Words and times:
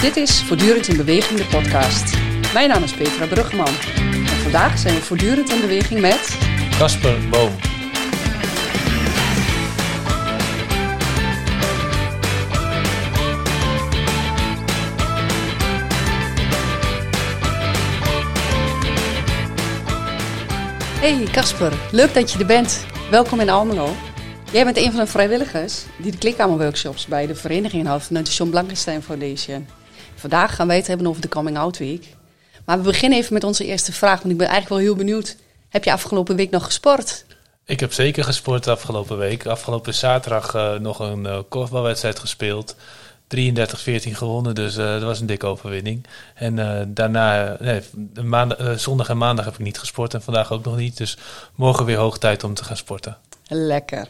Dit 0.00 0.16
is 0.16 0.42
Voortdurend 0.42 0.88
in 0.88 0.96
Beweging, 0.96 1.40
de 1.40 1.46
podcast. 1.46 2.16
Mijn 2.52 2.68
naam 2.68 2.82
is 2.82 2.92
Petra 2.92 3.26
Bruggeman. 3.26 3.74
En 4.14 4.42
vandaag 4.42 4.78
zijn 4.78 4.94
we 4.94 5.00
voortdurend 5.00 5.50
in 5.50 5.60
beweging 5.60 6.00
met... 6.00 6.38
Casper 6.78 7.28
Boom. 7.28 7.50
Hey 21.00 21.24
Casper, 21.32 21.72
leuk 21.92 22.14
dat 22.14 22.32
je 22.32 22.38
er 22.38 22.46
bent. 22.46 22.86
Welkom 23.10 23.40
in 23.40 23.50
Almelo. 23.50 23.94
Jij 24.52 24.64
bent 24.64 24.76
een 24.76 24.92
van 24.92 25.00
de 25.00 25.06
vrijwilligers 25.06 25.84
die 25.96 26.10
de 26.10 26.18
klikkamerworkshops 26.18 27.06
bij 27.06 27.26
de 27.26 27.34
vereniging 27.34 27.86
houdt 27.86 28.04
vanuit 28.04 28.26
de 28.26 28.32
John 28.32 28.50
Blankenstein 28.50 29.02
Foundation. 29.02 29.66
Vandaag 30.20 30.54
gaan 30.54 30.66
wij 30.66 30.76
het 30.76 30.86
hebben 30.86 31.06
over 31.06 31.22
de 31.22 31.28
Coming 31.28 31.58
Out 31.58 31.78
Week. 31.78 32.06
Maar 32.64 32.76
we 32.76 32.84
beginnen 32.84 33.18
even 33.18 33.32
met 33.32 33.44
onze 33.44 33.64
eerste 33.64 33.92
vraag, 33.92 34.18
want 34.18 34.32
ik 34.32 34.38
ben 34.38 34.48
eigenlijk 34.48 34.68
wel 34.68 34.78
heel 34.88 35.04
benieuwd. 35.04 35.36
Heb 35.68 35.84
je 35.84 35.92
afgelopen 35.92 36.36
week 36.36 36.50
nog 36.50 36.64
gesport? 36.64 37.24
Ik 37.64 37.80
heb 37.80 37.92
zeker 37.92 38.24
gesport 38.24 38.68
afgelopen 38.68 39.18
week. 39.18 39.46
Afgelopen 39.46 39.94
zaterdag 39.94 40.54
uh, 40.54 40.74
nog 40.74 40.98
een 40.98 41.24
uh, 41.24 41.38
korfbalwedstrijd 41.48 42.18
gespeeld. 42.18 42.76
33-14 43.36 43.38
gewonnen, 44.12 44.54
dus 44.54 44.76
uh, 44.76 44.84
dat 44.84 45.02
was 45.02 45.20
een 45.20 45.26
dikke 45.26 45.46
overwinning. 45.46 46.06
En 46.34 46.56
uh, 46.56 46.80
daarna, 46.86 47.56
nee, 47.60 47.82
maandag, 48.24 48.60
uh, 48.60 48.72
zondag 48.72 49.08
en 49.08 49.18
maandag 49.18 49.44
heb 49.44 49.54
ik 49.54 49.60
niet 49.60 49.78
gesport 49.78 50.14
en 50.14 50.22
vandaag 50.22 50.52
ook 50.52 50.64
nog 50.64 50.76
niet. 50.76 50.96
Dus 50.96 51.16
morgen 51.54 51.84
weer 51.84 51.96
hoog 51.96 52.18
tijd 52.18 52.44
om 52.44 52.54
te 52.54 52.64
gaan 52.64 52.76
sporten. 52.76 53.16
Lekker. 53.48 54.08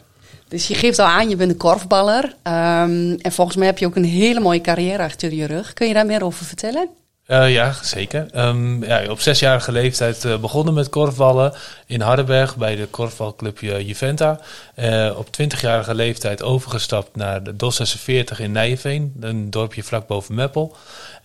Dus 0.51 0.67
je 0.67 0.75
geeft 0.75 0.99
al 0.99 1.07
aan, 1.07 1.29
je 1.29 1.37
bent 1.37 1.51
een 1.51 1.57
korfballer. 1.57 2.25
Um, 2.25 3.15
en 3.15 3.33
volgens 3.33 3.57
mij 3.57 3.67
heb 3.67 3.79
je 3.79 3.87
ook 3.87 3.97
een 3.97 4.05
hele 4.05 4.41
mooie 4.41 4.61
carrière 4.61 5.03
achter 5.03 5.35
je 5.35 5.47
rug. 5.47 5.73
Kun 5.73 5.89
je 5.89 5.95
daar 5.95 6.07
meer 6.07 6.25
over 6.25 6.45
vertellen? 6.45 6.89
Uh, 7.27 7.53
ja, 7.53 7.73
zeker. 7.83 8.27
Um, 8.35 8.85
ja, 8.85 9.11
op 9.11 9.21
zesjarige 9.21 9.73
leeftijd 9.73 10.25
uh, 10.25 10.39
begonnen 10.39 10.75
met 10.75 10.89
korfballen 10.89 11.55
in 11.87 12.01
Hardenberg 12.01 12.57
bij 12.57 12.77
de 12.77 12.87
korfbalclub 12.87 13.59
Juventa. 13.59 14.41
Uh, 14.77 15.15
op 15.17 15.33
twintigjarige 15.33 15.95
leeftijd 15.95 16.43
overgestapt 16.43 17.17
naar 17.17 17.43
de 17.43 17.57
DOS 17.57 17.77
46 17.77 18.41
in 18.41 18.53
Nijveen, 18.53 19.15
een 19.21 19.51
dorpje 19.51 19.83
vlak 19.83 20.07
boven 20.07 20.35
Meppel. 20.35 20.77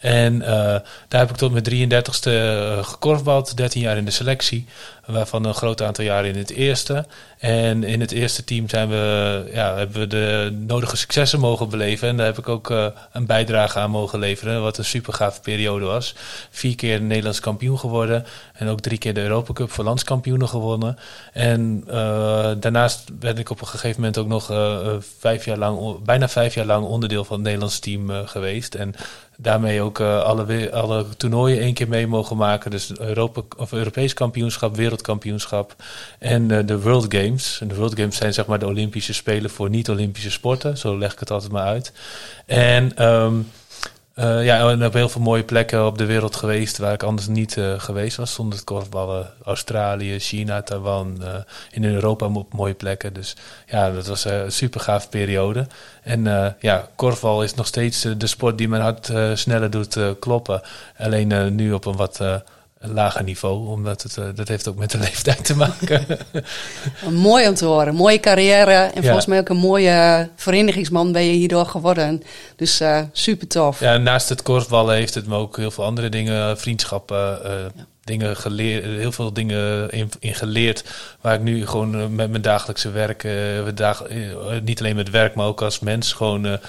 En 0.06 0.39
daar 1.08 1.20
heb 1.20 1.30
ik 1.30 1.36
tot 1.36 1.52
mijn 1.52 1.92
33ste 1.92 2.30
gekorfbald, 2.81 3.58
13 3.58 3.81
jaar 3.81 3.98
in 3.98 4.06
de 4.06 4.11
selectie, 4.11 4.66
waarvan 5.06 5.45
een 5.45 5.53
groot 5.53 5.81
aantal 5.81 6.03
jaren 6.03 6.30
in 6.30 6.38
het 6.38 6.52
eerste. 6.52 7.06
En 7.39 7.84
in 7.84 8.00
het 8.00 8.11
eerste 8.11 8.44
team 8.44 8.70
zijn 8.70 8.89
we, 8.89 9.44
ja, 9.53 9.76
hebben 9.76 10.00
we 10.00 10.08
de 10.08 10.58
nodige 10.67 10.98
successen 10.98 11.39
mogen 11.39 11.70
beleven. 11.70 12.08
En 12.08 12.17
daar 12.17 12.26
heb 12.26 12.38
ik 12.38 12.50
ook 12.50 12.70
uh, 12.70 12.88
een 13.11 13.26
bijdrage 13.26 13.80
aan 13.80 13.89
mogen 13.89 14.20
leveren, 14.20 14.61
wat 14.61 14.78
een 14.78 14.86
super 14.86 15.33
periode 15.42 15.86
was. 15.86 16.16
Vier 16.50 16.76
keer 16.76 17.02
Nederlands 17.02 17.39
kampioen 17.39 17.80
geworden 17.80 18.26
en 18.53 18.67
ook 18.67 18.80
drie 18.80 18.98
keer 18.98 19.14
de 19.14 19.22
Europa 19.22 19.53
Cup 19.53 19.72
voor 19.72 19.83
landskampioenen 19.83 20.48
gewonnen. 20.48 20.98
En 21.33 21.83
daarnaast 22.59 23.20
ben 23.20 23.38
ik 23.38 23.50
op 23.50 23.61
een 23.61 23.67
gegeven 23.67 24.00
moment 24.00 24.17
ook 24.17 24.28
nog 24.28 24.45
vijf 25.20 25.45
jaar 25.45 25.58
lang, 25.58 26.03
bijna 26.03 26.30
vijf 26.30 26.53
jaar 26.53 26.66
lang 26.66 26.86
onderdeel 26.86 27.26
van 27.26 27.36
het 27.36 27.45
Nederlands 27.45 27.80
team 27.80 28.09
geweest. 28.26 28.76
En 28.76 28.95
daarmee 29.38 29.81
ook 29.81 30.00
alle, 30.00 30.72
alle 30.72 31.05
toernooien 31.17 31.59
één 31.59 31.73
keer 31.73 31.88
mee 31.88 32.08
mogen 32.08 32.38
maken. 32.38 32.72
Dus 32.72 33.00
Europa, 33.00 33.42
of 33.58 33.72
Europees 33.72 34.14
kampioenschap, 34.14 34.75
wereldkampioenschap 34.75 35.75
en 36.19 36.47
de 36.47 36.81
World 36.81 37.14
Games. 37.14 37.58
En 37.61 37.67
de 37.67 37.75
World 37.75 38.00
Games 38.00 38.16
zijn 38.16 38.33
zeg 38.33 38.45
maar 38.45 38.59
de 38.59 38.67
Olympische 38.67 39.14
Spelen 39.14 39.50
voor 39.50 39.69
niet-Olympische 39.69 40.31
sporten. 40.31 40.77
Zo 40.77 40.97
leg 40.97 41.14
ik 41.14 41.19
het 41.19 41.31
altijd 41.31 41.52
maar 41.52 41.65
uit. 41.65 41.92
En 42.45 43.05
um, 43.08 43.52
uh, 44.15 44.45
ja, 44.45 44.70
en 44.70 44.86
op 44.86 44.93
heel 44.93 45.09
veel 45.09 45.21
mooie 45.21 45.43
plekken 45.43 45.86
op 45.86 45.98
de 45.98 46.05
wereld 46.05 46.36
geweest 46.36 46.77
waar 46.77 46.93
ik 46.93 47.03
anders 47.03 47.27
niet 47.27 47.55
uh, 47.55 47.80
geweest 47.80 48.17
was. 48.17 48.33
Zonder 48.33 48.55
het 48.55 48.64
korfballen. 48.64 49.33
Australië, 49.43 50.20
China, 50.20 50.61
Taiwan. 50.61 51.17
Uh, 51.21 51.36
in 51.71 51.86
Europa 51.86 52.25
op 52.25 52.54
mooie 52.54 52.73
plekken. 52.73 53.14
Dus 53.14 53.36
ja, 53.65 53.92
dat 53.92 54.08
was 54.08 54.25
een 54.25 54.52
super 54.52 54.80
gaaf 54.80 55.09
periode. 55.09 55.67
En 56.04 56.55
ja, 56.59 56.87
korfbal 56.95 57.43
is 57.43 57.54
nog 57.54 57.67
steeds 57.67 58.02
de 58.17 58.27
sport 58.27 58.58
die 58.58 58.70
mijn 58.70 58.81
hart 58.81 59.11
sneller 59.33 59.70
doet 59.70 59.98
kloppen. 60.20 60.61
Alleen 60.98 61.55
nu 61.55 61.73
op 61.73 61.86
een 61.86 61.95
wat 61.95 62.21
lager 62.80 63.23
niveau, 63.23 63.67
omdat 63.67 64.02
het, 64.03 64.17
uh, 64.17 64.25
dat 64.36 64.47
heeft 64.47 64.67
ook 64.67 64.75
met 64.75 64.91
de 64.91 64.97
leeftijd 65.08 65.45
te 65.45 65.55
maken. 65.55 66.05
Mooi 67.09 67.47
om 67.47 67.53
te 67.53 67.65
horen. 67.65 67.95
Mooie 67.95 68.19
carrière 68.19 68.71
en 68.71 69.02
ja. 69.02 69.02
volgens 69.02 69.25
mij 69.25 69.39
ook 69.39 69.49
een 69.49 69.58
mooie 69.58 70.30
verenigingsman 70.36 71.11
ben 71.11 71.23
je 71.23 71.31
hierdoor 71.31 71.65
geworden. 71.65 72.23
Dus 72.55 72.81
uh, 72.81 73.02
super 73.11 73.47
tof. 73.47 73.80
Ja, 73.80 73.97
naast 73.97 74.30
het 74.30 74.41
korfballen 74.41 74.95
heeft 74.95 75.13
het 75.13 75.27
me 75.27 75.36
ook 75.36 75.58
heel 75.58 75.71
veel 75.71 75.83
andere 75.83 76.09
dingen, 76.09 76.58
vriendschappen, 76.58 77.39
uh, 77.43 77.52
ja. 77.75 77.86
dingen 78.03 78.37
geleerd, 78.37 78.83
heel 78.83 79.11
veel 79.11 79.33
dingen 79.33 79.89
in, 79.89 80.11
in, 80.19 80.36
geleerd. 80.36 80.83
Waar 81.21 81.33
ik 81.33 81.42
nu 81.42 81.67
gewoon 81.67 82.15
met 82.15 82.30
mijn 82.30 82.42
dagelijkse 82.42 82.92
werk, 82.92 83.27
dag, 83.75 84.03
niet 84.63 84.80
alleen 84.80 84.95
met 84.95 85.09
werk, 85.09 85.36
maar 85.36 85.45
ook 85.45 85.61
als 85.61 85.80
mens 85.80 86.13
gewoon 86.13 86.59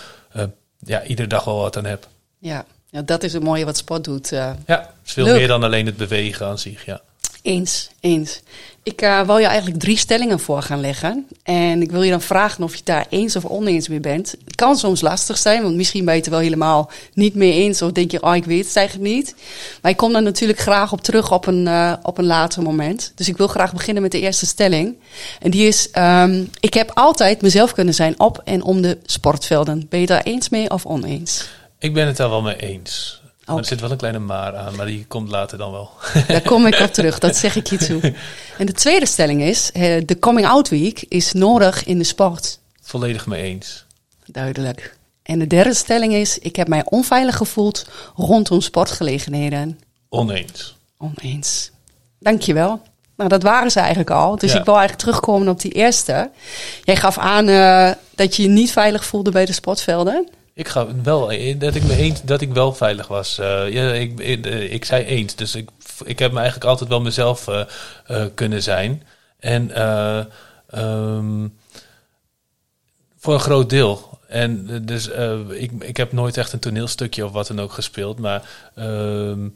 ja, 0.79 1.03
iedere 1.03 1.29
dag 1.29 1.45
wel 1.45 1.59
wat 1.59 1.77
aan 1.77 1.85
heb. 1.85 2.07
Ja. 2.39 2.65
Ja, 2.97 3.03
dat 3.03 3.23
is 3.23 3.33
het 3.33 3.43
mooie 3.43 3.65
wat 3.65 3.77
sport 3.77 4.05
doet. 4.05 4.33
Uh, 4.33 4.51
ja, 4.67 4.91
is 5.05 5.13
veel 5.13 5.25
leuk. 5.25 5.37
meer 5.37 5.49
dan 5.49 5.63
alleen 5.63 5.87
het 5.87 5.97
bewegen 5.97 6.47
aan 6.47 6.59
zich, 6.59 6.85
ja. 6.85 7.01
Eens, 7.43 7.91
eens. 8.01 8.41
Ik 8.83 9.03
uh, 9.03 9.21
wil 9.21 9.39
je 9.39 9.47
eigenlijk 9.47 9.81
drie 9.81 9.97
stellingen 9.97 10.41
voor 10.41 10.63
gaan 10.63 10.81
leggen. 10.81 11.27
En 11.43 11.83
ik 11.83 11.91
wil 11.91 12.03
je 12.03 12.11
dan 12.11 12.21
vragen 12.21 12.65
of 12.65 12.71
je 12.71 12.77
het 12.77 12.87
daar 12.87 13.07
eens 13.09 13.37
of 13.37 13.45
oneens 13.45 13.89
mee 13.89 14.01
bent. 14.01 14.35
Het 14.45 14.55
kan 14.55 14.77
soms 14.77 15.01
lastig 15.01 15.39
zijn, 15.39 15.63
want 15.63 15.77
misschien 15.77 16.05
ben 16.05 16.13
je 16.13 16.19
het 16.19 16.29
er 16.29 16.35
wel 16.35 16.43
helemaal 16.43 16.91
niet 17.13 17.35
mee 17.35 17.53
eens. 17.53 17.83
Of 17.83 17.93
denk 17.93 18.11
je, 18.11 18.23
oh, 18.23 18.37
ik 18.37 18.45
weet 18.45 18.67
het 18.67 18.77
eigenlijk 18.77 19.15
niet. 19.15 19.35
Maar 19.83 19.91
ik 19.91 19.97
kom 19.97 20.13
daar 20.13 20.23
natuurlijk 20.23 20.59
graag 20.59 20.93
op 20.93 21.01
terug 21.01 21.33
op 21.33 21.47
een, 21.47 21.67
uh, 21.67 21.93
op 22.03 22.19
een 22.19 22.27
later 22.27 22.63
moment. 22.63 23.13
Dus 23.15 23.29
ik 23.29 23.37
wil 23.37 23.49
graag 23.49 23.73
beginnen 23.73 24.03
met 24.03 24.13
de 24.13 24.21
eerste 24.21 24.47
stelling. 24.47 24.97
En 25.41 25.51
die 25.51 25.67
is, 25.67 25.89
um, 25.99 26.51
ik 26.61 26.75
heb 26.75 26.91
altijd 26.95 27.43
mezelf 27.43 27.73
kunnen 27.73 27.95
zijn 27.95 28.21
op 28.21 28.41
en 28.45 28.63
om 28.63 28.83
de 28.83 28.99
sportvelden. 29.05 29.87
Ben 29.89 30.01
je 30.01 30.07
daar 30.07 30.23
eens 30.23 30.49
mee 30.49 30.71
of 30.71 30.87
oneens? 30.87 31.45
Ik 31.79 31.95
ben 31.95 32.07
het 32.07 32.17
daar 32.17 32.31
wel 32.31 32.43
mee 32.43 32.57
eens. 32.57 33.21
Okay. 33.43 33.57
er 33.57 33.65
zit 33.65 33.81
wel 33.81 33.91
een 33.91 33.97
kleine 33.97 34.19
maar 34.19 34.57
aan, 34.57 34.77
maar 34.77 34.87
die 34.87 35.05
komt 35.07 35.29
later 35.29 35.59
dan 35.59 35.73
wel. 35.73 35.91
Daar 36.29 36.43
kom 36.43 36.67
ik 36.67 36.81
op 36.81 36.93
terug, 36.93 37.19
dat 37.19 37.37
zeg 37.37 37.57
ik 37.57 37.67
je 37.67 37.77
toe. 37.77 38.01
En 38.59 38.67
de 38.67 38.73
tweede 38.73 39.07
stelling 39.07 39.43
is, 39.43 39.71
de 40.05 40.17
Coming 40.21 40.47
Out 40.47 40.69
Week 40.69 41.05
is 41.09 41.33
nodig 41.33 41.85
in 41.85 41.99
de 41.99 42.05
sport. 42.05 42.59
Volledig 42.83 43.27
mee 43.27 43.43
eens. 43.43 43.85
Duidelijk. 44.27 44.97
En 45.23 45.39
de 45.39 45.47
derde 45.47 45.75
stelling 45.75 46.15
is, 46.15 46.39
ik 46.39 46.57
heb 46.57 46.69
mij 46.69 46.85
onveilig 46.85 47.37
gevoeld 47.37 47.87
rondom 48.17 48.61
sportgelegenheden. 48.61 49.81
Oneens. 50.09 50.77
Oneens. 50.99 51.71
Dankjewel. 52.19 52.81
Nou, 53.17 53.29
dat 53.29 53.43
waren 53.43 53.71
ze 53.71 53.79
eigenlijk 53.79 54.11
al. 54.11 54.37
Dus 54.37 54.53
ja. 54.53 54.59
ik 54.59 54.65
wil 54.65 54.75
eigenlijk 54.75 55.03
terugkomen 55.03 55.49
op 55.49 55.61
die 55.61 55.73
eerste. 55.73 56.31
Jij 56.85 56.97
gaf 56.97 57.19
aan 57.19 57.49
uh, 57.49 57.91
dat 58.15 58.37
je 58.37 58.43
je 58.43 58.49
niet 58.49 58.73
veilig 58.73 59.05
voelde 59.05 59.31
bij 59.31 59.45
de 59.45 59.53
sportvelden. 59.53 60.29
Ik 60.57 60.69
ga 60.69 60.87
wel 61.03 61.29
dat 61.59 61.75
ik 61.75 61.83
me 61.83 61.97
eens 61.97 62.23
dat 62.23 62.41
ik 62.41 62.53
wel 62.53 62.75
veilig 62.75 63.09
was. 63.09 63.39
Uh, 63.39 63.73
ja, 63.73 63.93
ik, 63.93 64.21
ik, 64.21 64.47
ik, 64.47 64.85
zei 64.85 65.05
eens. 65.05 65.35
Dus 65.35 65.55
ik, 65.55 65.71
ik 66.05 66.19
heb 66.19 66.33
me 66.33 66.37
eigenlijk 66.39 66.71
altijd 66.71 66.89
wel 66.89 67.01
mezelf 67.01 67.49
uh, 67.49 67.65
uh, 68.11 68.25
kunnen 68.35 68.63
zijn. 68.63 69.03
En 69.39 69.83
um, 70.81 71.59
voor 73.17 73.35
een 73.35 73.41
groot 73.41 73.71
deel. 73.71 74.19
En 74.29 74.83
dus 74.87 75.09
ik, 75.49 75.71
ik 75.79 75.97
heb 75.97 76.13
nooit 76.13 76.37
echt 76.37 76.53
een 76.53 76.59
toneelstukje 76.59 77.25
of 77.25 77.33
wat 77.33 77.47
dan 77.47 77.61
ook 77.61 77.73
gespeeld. 77.73 78.19
Maar 78.19 78.49
ehm, 78.75 79.47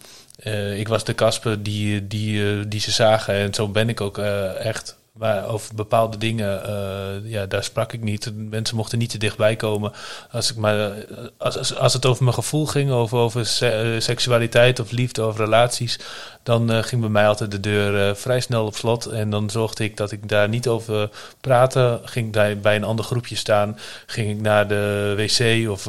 ik 0.75 0.89
was 0.89 1.05
de 1.05 1.15
Kasper 1.15 1.63
die, 1.63 2.07
die, 2.07 2.69
die 2.69 2.81
ze 2.81 2.91
zagen. 2.91 3.35
En 3.35 3.55
zo 3.55 3.69
ben 3.69 3.89
ik 3.89 4.01
ook 4.01 4.19
echt. 4.59 4.99
Maar 5.21 5.49
over 5.49 5.75
bepaalde 5.75 6.17
dingen, 6.17 6.63
uh, 6.67 7.31
ja, 7.31 7.47
daar 7.47 7.65
sprak 7.65 7.93
ik 7.93 8.03
niet. 8.03 8.33
Mensen 8.35 8.77
mochten 8.77 8.99
niet 8.99 9.11
te 9.11 9.19
dichtbij 9.19 9.57
komen. 9.57 9.93
Als, 10.31 10.51
ik 10.51 10.57
maar, 10.57 10.93
als, 11.37 11.77
als 11.77 11.93
het 11.93 12.07
over 12.07 12.23
mijn 12.23 12.35
gevoel 12.35 12.67
ging, 12.67 12.91
over, 12.91 13.19
over 13.19 13.47
se 13.47 13.97
seksualiteit 13.99 14.81
of 14.81 14.91
liefde 14.91 15.27
of 15.27 15.37
relaties, 15.37 15.99
dan 16.43 16.85
ging 16.85 17.01
bij 17.01 17.11
mij 17.11 17.29
altijd 17.29 17.51
de 17.51 17.61
deur 17.61 18.17
vrij 18.17 18.41
snel 18.41 18.67
op 18.67 18.77
slot. 18.77 19.07
En 19.07 19.31
dan 19.31 19.51
zorgde 19.51 19.85
ik 19.85 19.97
dat 19.97 20.13
ik 20.13 20.29
daar 20.29 20.49
niet 20.49 20.69
over 20.69 21.11
praatte. 21.41 22.01
Ging 22.05 22.37
ik 22.37 22.63
bij 22.63 22.77
een 22.77 22.85
ander 22.85 23.05
groepje 23.05 23.37
staan. 23.37 23.79
Ging 24.07 24.31
ik 24.31 24.41
naar 24.41 24.69
de 24.69 25.15
wc 25.17 25.71
of 25.71 25.83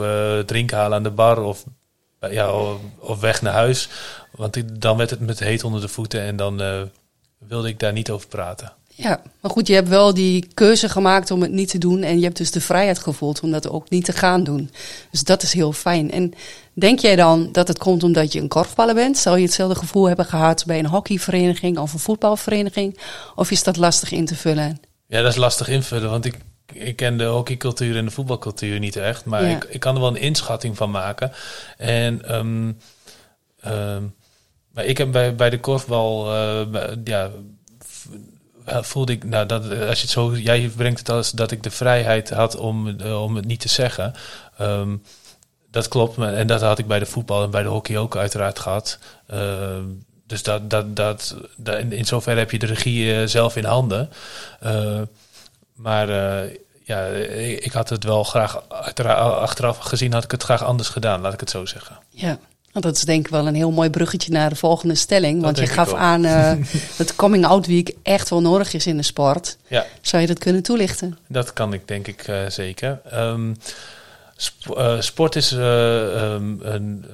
drinken 0.46 0.78
halen 0.78 0.98
aan 0.98 1.04
de 1.04 1.12
bar 1.12 1.42
of, 1.44 1.64
ja, 2.30 2.52
of, 2.52 2.80
of, 2.98 3.20
weg 3.20 3.42
naar 3.42 3.54
huis. 3.54 3.90
Want 4.32 4.56
ik, 4.56 4.82
dan 4.82 4.98
werd 4.98 5.10
het 5.10 5.20
met 5.20 5.40
heet 5.40 5.64
onder 5.64 5.82
de 5.82 5.88
voeten 5.88 6.22
en 6.22 6.36
dan 6.36 6.62
wilde 7.38 7.68
ik 7.68 7.80
daar 7.80 7.94
niet 7.94 8.10
over 8.10 8.28
praten. 8.28 8.80
Ja, 9.02 9.22
maar 9.40 9.52
goed, 9.52 9.68
je 9.68 9.74
hebt 9.74 9.88
wel 9.88 10.14
die 10.14 10.48
keuze 10.54 10.90
gemaakt 10.90 11.32
om 11.32 11.42
het 11.42 11.52
niet 11.52 11.70
te 11.70 11.78
doen. 11.78 12.04
En 12.04 12.18
je 12.18 12.24
hebt 12.24 12.38
dus 12.38 12.52
de 12.52 12.62
vrijheid 12.62 13.00
gevoeld 13.00 13.40
om 13.40 13.52
dat 13.52 13.70
ook 13.70 13.90
niet 13.90 14.06
te 14.06 14.12
gaan 14.14 14.44
doen. 14.44 14.72
Dus 15.12 15.24
dat 15.24 15.44
is 15.44 15.54
heel 15.54 15.72
fijn. 15.74 16.12
En 16.12 16.34
denk 16.74 17.00
jij 17.00 17.16
dan 17.16 17.52
dat 17.52 17.68
het 17.68 17.78
komt 17.78 18.04
omdat 18.04 18.34
je 18.34 18.40
een 18.40 18.48
korfballer 18.48 18.96
bent? 18.96 19.18
Zou 19.18 19.38
je 19.38 19.44
hetzelfde 19.46 19.76
gevoel 19.76 20.08
hebben 20.08 20.26
gehad 20.26 20.66
bij 20.66 20.80
een 20.80 20.86
hockeyvereniging 20.86 21.78
of 21.78 21.94
een 21.94 22.00
voetbalvereniging? 22.00 23.00
Of 23.36 23.52
is 23.52 23.64
dat 23.64 23.78
lastig 23.78 24.12
in 24.12 24.26
te 24.26 24.36
vullen? 24.36 24.80
Ja, 25.08 25.22
dat 25.22 25.32
is 25.32 25.38
lastig 25.38 25.68
invullen. 25.68 26.10
Want 26.10 26.26
ik, 26.26 26.38
ik 26.74 26.96
ken 26.96 27.18
de 27.18 27.26
hockeycultuur 27.26 27.98
en 27.98 28.06
de 28.06 28.12
voetbalcultuur 28.12 28.80
niet 28.80 28.96
echt, 28.96 29.26
maar 29.26 29.44
Ja. 29.50 29.56
ik, 29.56 29.64
ik 29.64 29.80
kan 29.80 29.96
er 29.96 30.02
wel 30.02 30.10
een 30.10 30.22
inschatting 30.22 30.78
van 30.78 30.92
maken. 30.92 31.32
En 31.78 32.26
ehm, 32.28 32.72
ehm, 33.62 34.04
maar 34.74 34.86
ik 34.86 34.98
heb 34.98 35.12
bij, 35.12 35.36
bij 35.36 35.50
de 35.50 35.60
korfbal, 35.60 36.34
eh, 36.34 36.62
ja, 37.04 37.30
voelde 38.66 39.12
ik, 39.12 39.24
nou, 39.24 39.46
dat, 39.46 39.64
als 39.64 39.98
je 39.98 40.02
het 40.02 40.10
zo, 40.10 40.36
jij 40.36 40.72
brengt 40.76 41.00
het 41.00 41.10
als 41.10 41.32
dat 41.32 41.52
ik 41.52 41.64
de 41.64 41.72
vrijheid 41.72 42.30
had 42.30 42.56
om, 42.56 43.00
eh, 43.00 43.24
om 43.24 43.36
het 43.36 43.46
niet 43.46 43.60
te 43.60 43.70
zeggen. 43.70 44.14
Ehm, 44.58 44.96
dat 45.72 45.88
klopt, 45.88 46.18
en 46.18 46.48
dat 46.48 46.62
had 46.62 46.80
ik 46.80 46.88
bij 46.88 47.00
de 47.00 47.06
voetbal 47.06 47.44
en 47.44 47.52
bij 47.52 47.64
de 47.64 47.70
hockey 47.70 47.98
ook 47.98 48.18
uiteraard 48.18 48.60
gehad. 48.60 49.00
Ehm, 49.28 49.84
dus 50.32 50.44
dat, 50.44 50.70
dat, 50.70 50.96
dat, 50.96 51.36
dat, 51.58 51.78
in, 51.90 52.06
zoverre 52.06 52.40
heb 52.40 52.52
je 52.52 52.60
de 52.60 52.66
regie 52.66 53.16
eh, 53.16 53.28
zelf 53.28 53.56
in 53.56 53.66
handen. 53.66 54.10
Eh, 54.60 55.02
maar 55.76 56.10
eh, 56.10 56.56
ja, 56.84 57.06
ik, 57.06 57.60
ik 57.60 57.72
had 57.72 57.90
het 57.90 58.04
wel 58.04 58.24
graag, 58.24 58.70
achteraf 58.70 59.78
gezien 59.78 60.14
had 60.14 60.24
ik 60.24 60.32
het 60.32 60.44
graag 60.44 60.64
anders 60.64 60.90
gedaan, 60.90 61.22
laat 61.22 61.34
ik 61.34 61.40
het 61.40 61.50
zo 61.50 61.66
zeggen. 61.66 61.98
Ja, 62.10 62.40
dat 62.80 62.96
is 62.96 63.02
denk 63.04 63.26
ik 63.26 63.32
wel 63.32 63.48
een 63.48 63.56
heel 63.56 63.72
mooi 63.72 63.90
bruggetje 63.90 64.32
naar 64.32 64.50
de 64.50 64.56
volgende 64.56 64.96
stelling. 64.96 65.42
want 65.42 65.58
je 65.60 65.68
gaf 65.68 65.94
aan 65.94 66.26
eh, 66.26 66.54
dat 66.98 67.16
Coming 67.16 67.46
Out 67.46 67.68
Week 67.68 67.94
echt 68.04 68.30
wel 68.30 68.42
nodig 68.42 68.74
is 68.74 68.88
in 68.88 68.98
de 68.98 69.04
sport. 69.04 69.58
Ja. 69.68 69.86
Zou 70.02 70.22
je 70.22 70.28
dat 70.28 70.40
kunnen 70.40 70.64
toelichten? 70.64 71.18
Dat 71.28 71.54
kan 71.54 71.74
ik 71.74 71.88
denk 71.88 72.08
ik 72.08 72.28
eh, 72.28 72.48
zeker. 72.48 73.02
Ehm, 73.10 73.54
sp- 74.36 74.70
eh, 74.78 75.02
sport 75.02 75.36
is 75.36 75.52
eh, 75.52 76.24
ehm, 76.24 76.56
een, 76.62 77.06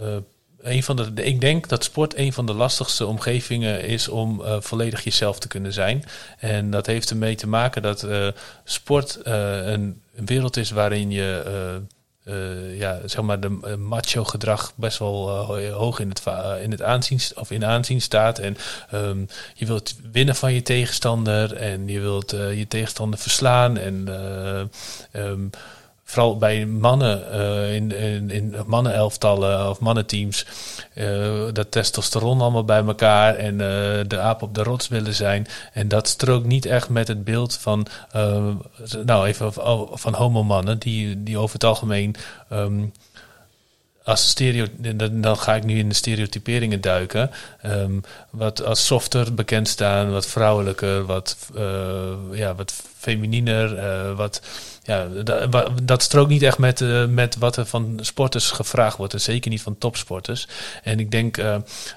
een 0.62 0.84
van 0.84 0.96
de. 0.96 1.12
Ik 1.14 1.42
denk 1.42 1.70
dat 1.70 1.84
sport 1.84 2.18
een 2.18 2.34
van 2.34 2.46
de 2.46 2.54
lastigste 2.54 3.06
omgevingen 3.06 3.84
is 3.84 4.08
om 4.08 4.42
volledig 4.60 5.04
jezelf 5.04 5.40
te 5.40 5.48
kunnen 5.48 5.74
zijn. 5.74 6.04
En 6.40 6.72
dat 6.72 6.86
heeft 6.86 7.10
ermee 7.10 7.36
te 7.36 7.48
maken 7.48 7.82
dat 7.82 8.08
sport 8.64 9.20
een, 9.24 10.02
een 10.16 10.26
wereld 10.26 10.58
is 10.58 10.72
waarin 10.72 11.12
je. 11.12 11.82
Eh, 12.28 12.78
ja, 12.78 13.00
zeg 13.06 13.22
maar 13.22 13.40
de 13.40 13.58
eh, 13.62 13.76
macho 13.76 14.24
gedrag 14.24 14.72
best 14.76 15.00
wel 15.00 15.30
eh, 15.30 15.46
ho- 15.46 15.70
hoog 15.78 16.00
in 16.00 16.10
het, 16.10 16.22
in 16.62 16.72
het 16.72 16.82
aanzien, 16.82 17.20
of 17.36 17.52
in 17.52 17.66
aanzien 17.66 18.02
staat. 18.02 18.40
En 18.40 18.58
ehm, 18.92 19.20
je 19.54 19.66
wilt 19.66 19.96
winnen 20.12 20.36
van 20.36 20.54
je 20.54 20.62
tegenstander 20.62 21.56
en 21.56 21.88
je 21.88 22.00
wilt 22.00 22.32
je 22.32 22.66
tegenstander 22.68 23.20
verslaan. 23.20 23.78
En 23.78 24.08
ehm, 25.12 25.48
vooral 26.10 26.38
bij 26.38 26.66
mannen 26.66 27.32
eh, 27.32 27.76
in, 27.76 27.92
in, 27.92 28.30
in 28.30 28.56
mannenelftallen 28.66 29.70
of 29.70 29.80
mannenteams, 29.80 30.46
eh, 30.94 31.08
dat 31.54 31.72
testosteron 31.72 32.42
allemaal 32.42 32.66
bij 32.66 32.84
elkaar 32.84 33.36
en 33.36 33.54
eh, 33.62 34.08
de 34.08 34.20
aap 34.20 34.42
op 34.42 34.56
de 34.56 34.64
rots 34.64 34.88
willen 34.88 35.14
zijn. 35.14 35.48
En 35.74 35.88
dat 35.88 36.08
strookt 36.08 36.46
niet 36.46 36.66
echt 36.66 36.90
met 36.90 37.08
het 37.08 37.24
beeld 37.24 37.58
van, 37.58 37.88
nou 39.06 39.28
even 39.28 39.54
van, 39.54 39.90
van 39.94 40.14
homomannen, 40.14 40.80
die, 40.80 41.24
die 41.24 41.38
over 41.38 41.54
het 41.54 41.64
algemeen. 41.64 42.16
ehm, 42.50 42.86
als 44.08 44.30
stereo, 44.30 44.66
dan, 45.12 45.38
ga 45.38 45.56
ik 45.56 45.64
nu 45.64 45.78
in 45.78 45.90
de 45.90 45.96
stereotyperingen 45.96 46.82
duiken. 46.82 47.32
Ehm, 47.62 48.00
wat 48.30 48.64
als 48.64 48.86
softer 48.86 49.34
bekend 49.34 49.68
staan, 49.68 50.12
wat 50.12 50.28
vrouwelijker, 50.28 51.06
wat, 51.06 51.38
eh, 51.56 52.14
ja, 52.32 52.56
wat 52.56 52.74
femininer, 52.98 53.78
eh, 53.78 54.16
wat, 54.16 54.42
ja, 54.84 55.08
dat 55.84 56.04
strookt 56.04 56.30
niet 56.30 56.42
echt 56.42 56.58
met, 56.58 56.82
eh, 56.82 57.06
met 57.06 57.38
wat 57.38 57.58
er 57.58 57.66
van 57.66 58.00
sporters 58.02 58.52
gevraagd 58.52 58.98
wordt. 58.98 59.14
En 59.14 59.22
zeker 59.22 59.52
niet 59.52 59.62
van 59.62 59.78
topsporters. 59.78 60.48
En 60.84 61.00
ik 61.00 61.12
denk 61.12 61.42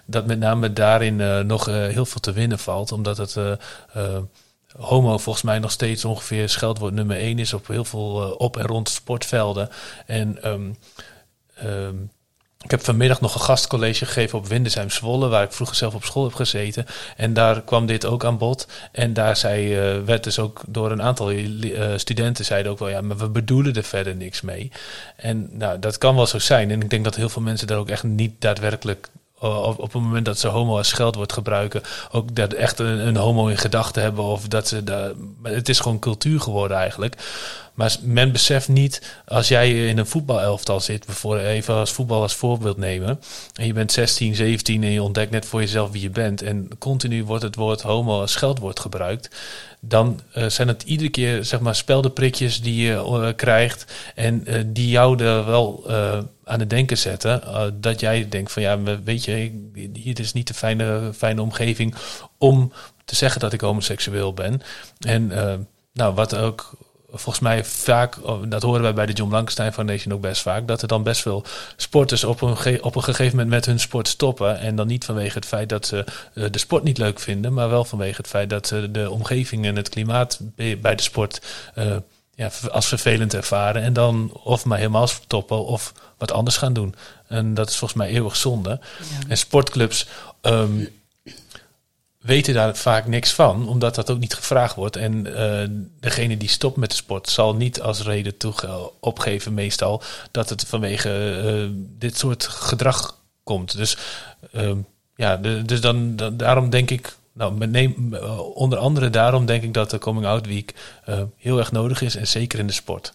dat 0.05 0.27
met 0.27 0.39
name 0.39 0.73
daarin 0.73 1.47
nog 1.47 1.65
heel 1.67 2.07
veel 2.07 2.21
te 2.21 2.33
winnen 2.33 2.59
valt. 2.59 2.93
Omdat 2.93 3.17
het 3.17 3.37
homo 4.79 5.19
volgens 5.19 5.45
mij 5.45 5.59
nog 5.59 5.71
steeds 5.71 6.05
ongeveer 6.05 6.49
scheldwoord 6.49 6.95
nummer 6.95 7.17
één 7.17 7.39
is 7.39 7.53
op 7.53 7.67
heel 7.67 7.85
veel 7.85 8.35
op 8.39 8.57
en 8.57 8.67
rond 8.67 8.89
sportvelden. 8.89 9.69
En 10.07 10.43
ehm, 10.43 10.71
ehm, 11.61 11.97
ik 12.65 12.71
heb 12.71 12.85
vanmiddag 12.85 13.21
nog 13.21 13.35
een 13.35 13.41
gastcollege 13.41 14.07
gegeven 14.07 14.39
op 14.39 14.47
Windesheim 14.47 14.91
Zwolle, 14.91 15.29
waar 15.29 15.43
ik 15.43 15.53
vroeger 15.53 15.77
zelf 15.77 15.95
op 15.95 16.05
school 16.05 16.25
heb 16.25 16.35
gezeten. 16.35 16.87
En 17.17 17.33
daar 17.33 17.63
kwam 17.63 17.87
dit 17.87 18.07
ook 18.07 18.25
aan 18.25 18.39
bod. 18.39 18.69
En 18.93 19.13
daar 19.13 19.37
zei, 19.37 19.77
eh, 19.77 20.03
werd 20.05 20.25
dus 20.25 20.39
ook 20.39 20.63
door 20.67 20.91
een 20.91 21.03
aantal 21.03 21.31
eh, 21.31 21.43
studenten 21.97 22.45
zeiden 22.45 22.73
ook 22.73 22.79
wel, 22.79 22.89
ja, 22.89 23.01
maar 23.01 23.17
we 23.17 23.29
bedoelen 23.29 23.75
er 23.75 23.85
verder 23.85 24.17
niks 24.17 24.41
mee. 24.41 24.73
En 25.17 25.49
nou, 25.53 25.79
dat 25.79 25.99
kan 25.99 26.15
wel 26.15 26.27
zo 26.27 26.39
zijn. 26.39 26.71
En 26.71 26.81
ik 26.81 26.91
denk 26.91 27.05
dat 27.05 27.15
heel 27.15 27.29
veel 27.29 27.43
mensen 27.43 27.67
daar 27.67 27.79
ook 27.79 27.91
echt 27.91 28.03
niet 28.03 28.35
daadwerkelijk 28.39 29.09
op, 29.41 29.79
op 29.79 29.93
het 29.93 30.03
moment 30.03 30.25
dat 30.25 30.39
ze 30.39 30.49
homo 30.49 30.77
als 30.77 30.89
scheldwoord 30.89 31.33
gebruiken, 31.33 31.83
ook 32.11 32.35
dat 32.35 32.53
echt 32.53 32.79
een, 32.79 33.17
homo 33.17 33.47
in 33.47 33.59
gedachten 33.59 34.03
hebben. 34.03 34.25
Of 34.25 34.49
dat 34.49 34.69
ze 34.69 34.85
daar. 34.85 35.13
Het 35.43 35.69
is 35.69 35.81
gewoon 35.81 35.99
cultuur 35.99 36.41
geworden 36.41 36.77
eigenlijk. 36.77 37.17
Maar 37.81 37.97
men 38.03 38.33
beseft 38.33 38.69
niet, 38.69 39.21
als 39.27 39.49
jij 39.49 39.89
in 39.89 39.99
een 39.99 40.07
voetbalelftal 40.07 40.81
zit, 40.81 41.07
bijvoorbeeld 41.07 41.47
even 41.47 41.75
als 41.75 41.93
voetbal 41.93 42.23
als 42.23 42.35
voorbeeld 42.35 42.77
nemen. 42.77 43.21
En 43.55 43.67
je 43.67 43.73
bent 43.73 43.93
16, 43.93 44.35
17 44.35 44.83
en 44.83 44.91
je 44.91 45.03
ontdekt 45.03 45.31
net 45.31 45.47
voor 45.47 45.61
jezelf 45.61 45.91
wie 45.91 46.03
je 46.03 46.11
bent. 46.11 46.43
En 46.43 46.69
continu 46.79 47.25
wordt 47.25 47.43
het 47.43 47.55
woord 47.55 47.81
homo 47.81 48.21
als 48.21 48.33
scheldwoord 48.33 48.81
gebruikt. 48.81 49.31
Dan 49.81 50.21
eh, 50.33 50.47
zijn 50.47 50.69
het 50.69 50.83
iedere 50.83 51.11
keer 51.11 51.45
zeg 51.45 51.61
maar 51.61 51.75
speldenprikjes 51.75 52.63
die 52.63 52.87
je 52.87 52.95
eh, 52.95 53.29
krijgt. 53.37 53.93
En 54.15 54.47
eh, 54.47 54.63
die 54.67 54.89
jou 54.89 55.25
er 55.25 55.47
wel 55.47 55.91
aan 56.45 56.61
het 56.61 56.71
denken 56.71 56.99
zetten. 56.99 57.43
dat 57.81 58.01
jij 58.01 58.29
denkt 58.29 58.53
van 58.53 58.63
ja, 58.63 58.79
weet 59.05 59.25
je, 59.25 59.53
hier 59.93 60.21
is 60.21 60.33
niet 60.33 60.47
de 60.47 60.55
fijne, 60.55 61.11
fijne 61.15 61.43
omgeving 61.43 61.95
om 62.39 62.73
te 63.05 63.17
zeggen 63.17 63.41
dat 63.41 63.53
ik 63.53 63.61
homoseksueel 63.61 64.35
ben. 64.35 64.63
En 64.99 65.27
nou, 65.93 66.15
wat 66.15 66.37
ook 66.37 66.77
volgens 67.13 67.39
mij 67.41 67.65
vaak, 67.65 68.19
oh, 68.23 68.43
dat 68.47 68.63
horen 68.63 68.83
wij 68.83 68.95
bij 68.95 69.07
de 69.07 69.13
John 69.13 69.29
Blankenstein 69.31 69.73
Foundation 69.73 70.15
ook 70.15 70.21
best 70.21 70.43
vaak, 70.43 70.69
dat 70.69 70.83
er 70.83 70.89
dan 70.89 71.03
best 71.03 71.21
veel 71.23 71.45
sporters 71.77 72.25
op 72.25 72.41
een, 72.43 72.57
ge- 72.57 72.79
op 72.83 72.97
een 72.97 73.03
gegeven 73.05 73.37
moment 73.37 73.55
met 73.55 73.67
hun 73.67 73.81
sport 73.81 74.09
stoppen. 74.09 74.59
En 74.59 74.77
dan 74.77 74.87
niet 74.87 75.05
vanwege 75.05 75.35
het 75.39 75.47
feit 75.47 75.69
dat 75.69 75.87
ze 75.87 76.05
eh, 76.35 76.45
de 76.51 76.59
sport 76.59 76.83
niet 76.83 76.99
leuk 76.99 77.21
vinden, 77.21 77.53
maar 77.53 77.69
wel 77.71 77.85
vanwege 77.85 78.17
het 78.17 78.27
feit 78.31 78.51
dat 78.51 78.67
ze 78.67 78.91
de 78.91 79.11
omgeving 79.11 79.67
en 79.67 79.77
het 79.77 79.89
klimaat 79.89 80.41
bij 80.57 80.95
de 80.95 81.03
sport 81.03 81.43
eh, 81.75 81.97
ja, 82.35 82.51
als 82.71 82.87
vervelend 82.87 83.35
ervaren. 83.35 83.83
En 83.83 83.93
dan 83.93 84.31
of 84.43 84.65
maar 84.65 84.79
helemaal 84.79 85.07
stoppen 85.07 85.65
of 85.65 85.93
wat 86.19 86.33
anders 86.33 86.57
gaan 86.57 86.73
doen. 86.73 86.95
En 87.27 87.55
dat 87.55 87.69
is 87.69 87.77
volgens 87.77 88.01
mij 88.01 88.11
eeuwig 88.11 88.37
zonde. 88.37 88.81
En 89.29 89.37
sportclubs 89.39 90.07
ehm, 90.41 90.85
weten 92.21 92.55
daar 92.55 92.77
vaak 92.77 93.07
niks 93.07 93.33
van, 93.33 93.69
omdat 93.69 93.95
dat 93.95 94.11
ook 94.11 94.19
niet 94.19 94.35
gevraagd 94.35 94.75
wordt. 94.75 94.97
En 94.97 95.37
eh, 95.37 95.69
degene 96.01 96.37
die 96.37 96.49
stopt 96.49 96.77
met 96.77 96.91
de 96.91 96.97
sport 96.97 97.29
zal 97.29 97.55
niet 97.55 97.81
als 97.81 98.03
reden 98.03 98.37
toege- 98.37 98.91
opgeven, 99.01 99.55
meestal, 99.55 100.03
dat 100.31 100.49
het 100.49 100.65
vanwege 100.67 101.41
eh, 101.45 101.69
dit 101.99 102.19
soort 102.19 102.47
gedrag 102.47 103.19
komt. 103.43 103.77
Dus 103.77 103.97
ehm, 104.53 104.79
ja, 105.15 105.37
dus 105.37 105.81
dan, 105.81 106.17
dan, 106.17 106.37
daarom 106.37 106.71
denk 106.71 106.91
ik. 106.91 107.19
Nou, 107.33 107.67
neem, 107.67 108.15
eh, 108.15 108.39
onder 108.39 108.79
andere 108.79 109.11
daarom 109.11 109.47
denk 109.47 109.63
ik 109.63 109.75
dat 109.75 109.91
de 109.91 109.99
Coming 109.99 110.27
Out 110.27 110.47
Week 110.47 110.75
heel 111.37 111.59
erg 111.59 111.73
nodig 111.73 112.03
is. 112.03 112.17
En 112.17 112.27
zeker 112.27 112.59
in 112.59 112.67
de 112.67 112.73
sport. 112.73 113.13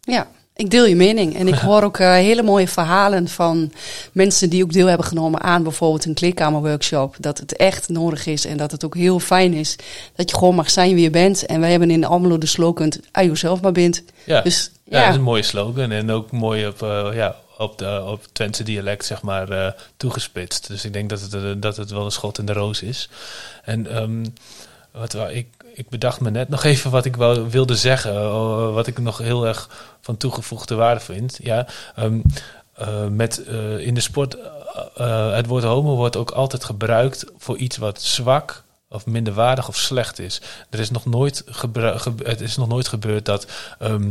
Ja, 0.00 0.28
ik 0.56 0.70
deel 0.70 0.86
je 0.86 0.96
mening. 0.96 1.36
En 1.36 1.48
ik 1.48 1.54
hoor 1.68 1.82
ook 1.82 1.98
eh, 1.98 2.10
hele 2.10 2.42
mooie 2.42 2.68
verhalen 2.68 3.28
van 3.28 3.72
mensen 4.12 4.50
die 4.50 4.62
ook 4.62 4.72
deel 4.72 4.86
hebben 4.86 5.06
genomen 5.06 5.40
aan 5.40 5.62
bijvoorbeeld 5.62 6.04
een 6.04 6.14
kleedkamerworkshop. 6.14 7.16
Dat 7.18 7.38
het 7.38 7.56
echt 7.56 7.88
nodig 7.88 8.26
is 8.26 8.46
en 8.46 8.56
dat 8.56 8.70
het 8.70 8.84
ook 8.84 8.94
heel 8.94 9.18
fijn 9.18 9.52
is 9.52 9.76
dat 10.14 10.30
je 10.30 10.36
gewoon 10.36 10.54
mag 10.54 10.70
zijn 10.70 10.94
wie 10.94 11.02
je 11.02 11.10
bent. 11.10 11.46
En 11.46 11.60
wij 11.60 11.70
hebben 11.70 11.90
in 11.90 12.04
Almelo 12.04 12.38
de 12.38 12.46
slogan, 12.46 12.92
"Ai 13.12 13.28
jezelf 13.28 13.60
maar 13.60 13.72
bent. 13.72 14.02
Ja, 14.24 14.40
Dus 14.40 14.70
ja, 14.84 14.98
ja, 14.98 15.00
dat 15.00 15.10
is 15.10 15.16
een 15.16 15.22
mooie 15.22 15.42
slogan. 15.42 15.90
En 15.90 16.10
ook 16.10 16.30
mooi 16.30 16.66
op, 16.66 16.82
eh, 16.82 17.08
ja, 17.14 17.36
op, 17.58 17.78
de, 17.78 18.02
op 18.06 18.24
Twentse 18.32 18.62
dialect 18.62 19.04
zeg 19.04 19.22
maar, 19.22 19.48
eh, 19.48 19.72
toegespitst. 19.96 20.68
Dus 20.68 20.84
ik 20.84 20.92
denk 20.92 21.10
dat 21.10 21.20
het, 21.20 21.62
dat 21.62 21.76
het 21.76 21.90
wel 21.90 22.04
een 22.04 22.10
schot 22.10 22.38
in 22.38 22.46
de 22.46 22.52
roos 22.52 22.82
is. 22.82 23.08
En 23.64 23.86
ehm, 23.86 24.24
wat 24.90 25.12
wou 25.12 25.32
ik, 25.32 25.46
ik 25.76 25.88
bedacht 25.88 26.20
me 26.20 26.30
net 26.30 26.48
nog 26.48 26.64
even 26.64 26.90
wat 26.90 27.04
ik 27.04 27.16
wou, 27.16 27.50
wilde 27.50 27.76
zeggen. 27.76 28.14
eh, 28.14 28.72
wat 28.74 28.86
ik 28.86 28.98
nog 28.98 29.18
heel 29.18 29.46
erg 29.46 29.68
van 30.00 30.16
toegevoegde 30.16 30.74
waarde 30.74 31.00
vind. 31.00 31.38
Ja, 31.42 31.66
ehm, 31.94 32.18
eh, 32.74 33.06
met, 33.06 33.44
eh, 33.44 33.78
in 33.78 33.94
de 33.94 34.00
sport, 34.00 34.36
het 35.32 35.46
woord 35.46 35.64
homo 35.64 35.96
wordt 35.96 36.16
ook 36.16 36.30
altijd 36.30 36.64
gebruikt 36.64 37.24
voor 37.38 37.56
iets 37.56 37.76
wat 37.76 38.02
zwak 38.02 38.62
of 38.88 39.06
minderwaardig 39.06 39.68
of 39.68 39.76
slecht 39.76 40.18
is. 40.18 40.40
Er 40.70 40.78
is 40.78 40.90
nog 40.90 41.04
nooit, 41.04 41.42
gebru- 41.46 41.98
ge- 41.98 42.12
het 42.24 42.40
is 42.40 42.56
nog 42.56 42.68
nooit 42.68 42.88
gebeurd 42.88 43.24
dat. 43.24 43.46
ehm, 43.78 44.10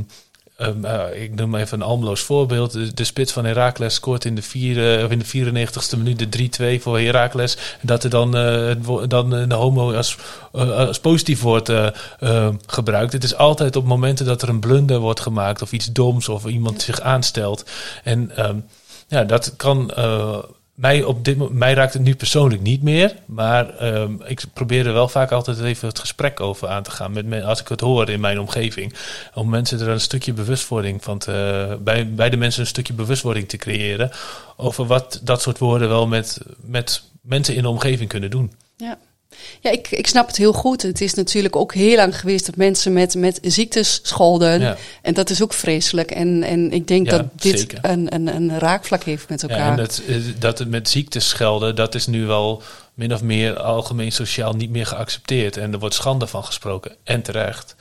ehm, 0.57 0.85
eh, 0.85 1.21
ik 1.23 1.35
noem 1.35 1.55
even 1.55 1.81
een 1.81 1.87
almeloos 1.87 2.21
voorbeeld. 2.21 2.97
De, 2.97 3.03
spits 3.03 3.31
van 3.31 3.45
Heracles 3.45 3.93
scoort 3.93 4.25
in 4.25 4.35
de, 4.35 4.41
vier, 4.41 5.03
of 5.05 5.11
in 5.11 5.19
de 5.19 5.25
94ste 5.25 5.97
minuut 5.97 6.19
de 6.19 6.77
3-2 6.77 6.81
voor 6.81 6.99
Heracles. 6.99 7.55
En 7.55 7.87
dat 7.87 8.03
er 8.03 8.09
dan, 8.09 8.37
eh, 8.37 8.71
wo- 8.81 9.07
dan 9.07 9.35
eh, 9.35 9.47
de 9.49 9.55
homo 9.55 9.93
als, 9.93 10.17
eh, 10.53 10.69
als 10.77 10.99
positief 10.99 11.41
wordt 11.41 11.69
eh, 11.69 11.87
eh, 12.19 12.47
gebruikt. 12.65 13.13
Het 13.13 13.23
is 13.23 13.35
altijd 13.35 13.75
op 13.75 13.85
momenten 13.85 14.25
dat 14.25 14.41
er 14.41 14.49
een 14.49 14.59
blunder 14.59 14.99
wordt 14.99 15.19
gemaakt 15.19 15.61
of 15.61 15.71
iets 15.71 15.91
doms 15.91 16.29
of 16.29 16.45
iemand 16.45 16.81
zich 16.81 17.01
aanstelt. 17.01 17.63
En 18.03 18.35
ehm, 18.35 18.55
ja, 19.07 19.23
dat 19.23 19.53
kan. 19.55 19.91
Mij, 20.75 21.03
op 21.03 21.25
dit, 21.25 21.49
mij 21.49 21.73
raakt 21.73 21.93
het 21.93 22.01
nu 22.01 22.15
persoonlijk 22.15 22.61
niet 22.61 22.81
meer. 22.81 23.15
Maar 23.25 23.77
ehm, 23.77 24.13
ik 24.25 24.43
probeer 24.53 24.87
er 24.87 24.93
wel 24.93 25.07
vaak 25.07 25.31
altijd 25.31 25.59
even 25.59 25.87
het 25.87 25.99
gesprek 25.99 26.39
over 26.39 26.67
aan 26.67 26.83
te 26.83 26.91
gaan. 26.91 27.13
Met 27.13 27.25
me, 27.25 27.43
als 27.43 27.61
ik 27.61 27.67
het 27.67 27.79
hoor 27.79 28.09
in 28.09 28.19
mijn 28.19 28.39
omgeving. 28.39 28.93
Om 29.33 29.49
mensen 29.49 29.79
er 29.79 29.87
een 29.87 29.99
stukje 29.99 30.33
bewustwording 30.33 31.03
van 31.03 31.17
te. 31.17 31.77
Bij, 31.81 32.13
bij 32.13 32.29
de 32.29 32.37
mensen 32.37 32.61
een 32.61 32.67
stukje 32.67 32.93
bewustwording 32.93 33.49
te 33.49 33.57
creëren. 33.57 34.11
Over 34.55 34.85
wat 34.85 35.19
dat 35.23 35.41
soort 35.41 35.57
woorden 35.57 35.89
wel 35.89 36.07
met, 36.07 36.41
met 36.61 37.03
mensen 37.21 37.55
in 37.55 37.61
de 37.61 37.69
omgeving 37.69 38.09
kunnen 38.09 38.29
doen. 38.29 38.51
Ja. 38.77 38.97
Ja, 39.61 39.71
ik, 39.71 39.91
ik 39.91 40.07
snap 40.07 40.27
het 40.27 40.37
heel 40.37 40.53
goed. 40.53 40.81
Het 40.81 41.01
is 41.01 41.13
natuurlijk 41.13 41.55
ook 41.55 41.73
heel 41.73 41.95
lang 41.95 42.19
geweest 42.19 42.45
dat 42.45 42.55
mensen 42.55 42.93
met, 42.93 43.15
met 43.15 43.39
ziektes 43.41 43.99
scholden. 44.03 44.59
Ja. 44.59 44.77
En 45.01 45.13
dat 45.13 45.29
is 45.29 45.43
ook 45.43 45.53
vreselijk. 45.53 46.11
En, 46.11 46.43
en 46.43 46.71
ik 46.71 46.87
denk 46.87 47.05
Ja, 47.05 47.17
dat 47.17 47.25
dit 47.35 47.73
een, 47.81 48.13
een, 48.13 48.35
een 48.35 48.59
raakvlak 48.59 49.03
heeft 49.03 49.29
met 49.29 49.41
Ja, 49.41 49.47
elkaar. 49.47 49.69
en 49.71 49.75
dat, 49.77 50.01
eh, 50.07 50.15
dat 50.39 50.59
het 50.59 50.69
met 50.69 50.89
ziektes 50.89 51.29
schelden, 51.29 51.75
dat 51.75 51.95
is 51.95 52.07
nu 52.07 52.25
wel 52.25 52.61
min 52.93 53.13
of 53.13 53.21
meer 53.21 53.59
algemeen 53.59 54.11
sociaal 54.11 54.53
niet 54.53 54.69
meer 54.69 54.85
geaccepteerd. 54.85 55.57
En 55.57 55.73
er 55.73 55.79
wordt 55.79 55.95
schande 55.95 56.27
van 56.27 56.43
gesproken. 56.43 56.95
En 57.03 57.21
terecht. 57.21 57.75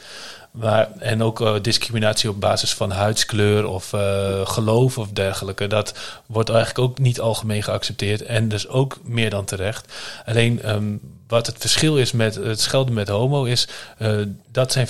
Maar, 0.51 0.89
en 0.99 1.23
ook 1.23 1.41
eh, 1.41 1.55
discriminatie 1.63 2.31
op 2.31 2.41
basis 2.41 2.75
van 2.75 2.91
huidskleur 2.91 3.67
of 3.67 3.93
eh, 3.93 4.47
geloof 4.47 4.99
of 4.99 5.09
dergelijke. 5.09 5.67
Dat 5.67 5.95
wordt 6.27 6.49
eigenlijk 6.49 6.79
ook 6.91 6.99
niet 6.99 7.21
algemeen 7.21 7.63
geaccepteerd. 7.63 8.23
En 8.23 8.49
dus 8.49 8.69
ook 8.69 8.99
meer 9.03 9.31
dan 9.31 9.45
terecht. 9.45 9.93
Alleen 10.27 10.63
ehm, 10.63 10.97
wat 11.29 11.47
het 11.47 11.59
verschil 11.59 11.99
is 11.99 12.13
met 12.13 12.35
het 12.35 12.61
schelden 12.61 12.95
met 12.95 13.09
homo 13.09 13.45
is... 13.45 13.69
eh, 13.99 14.17
dat 14.51 14.73
zijn 14.73 14.89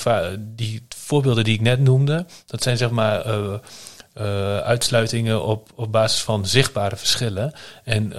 die 0.56 0.86
voorbeelden 0.96 1.44
die 1.44 1.54
ik 1.54 1.60
net 1.60 1.80
noemde... 1.80 2.26
dat 2.46 2.62
zijn 2.62 2.76
zeg 2.76 2.90
maar... 2.90 3.20
eh, 3.20 3.54
eh, 4.14 4.58
uitsluitingen 4.58 5.44
op, 5.44 5.68
op 5.74 5.92
basis 5.92 6.22
van 6.22 6.46
zichtbare 6.46 6.96
verschillen. 6.96 7.52
En 7.84 8.12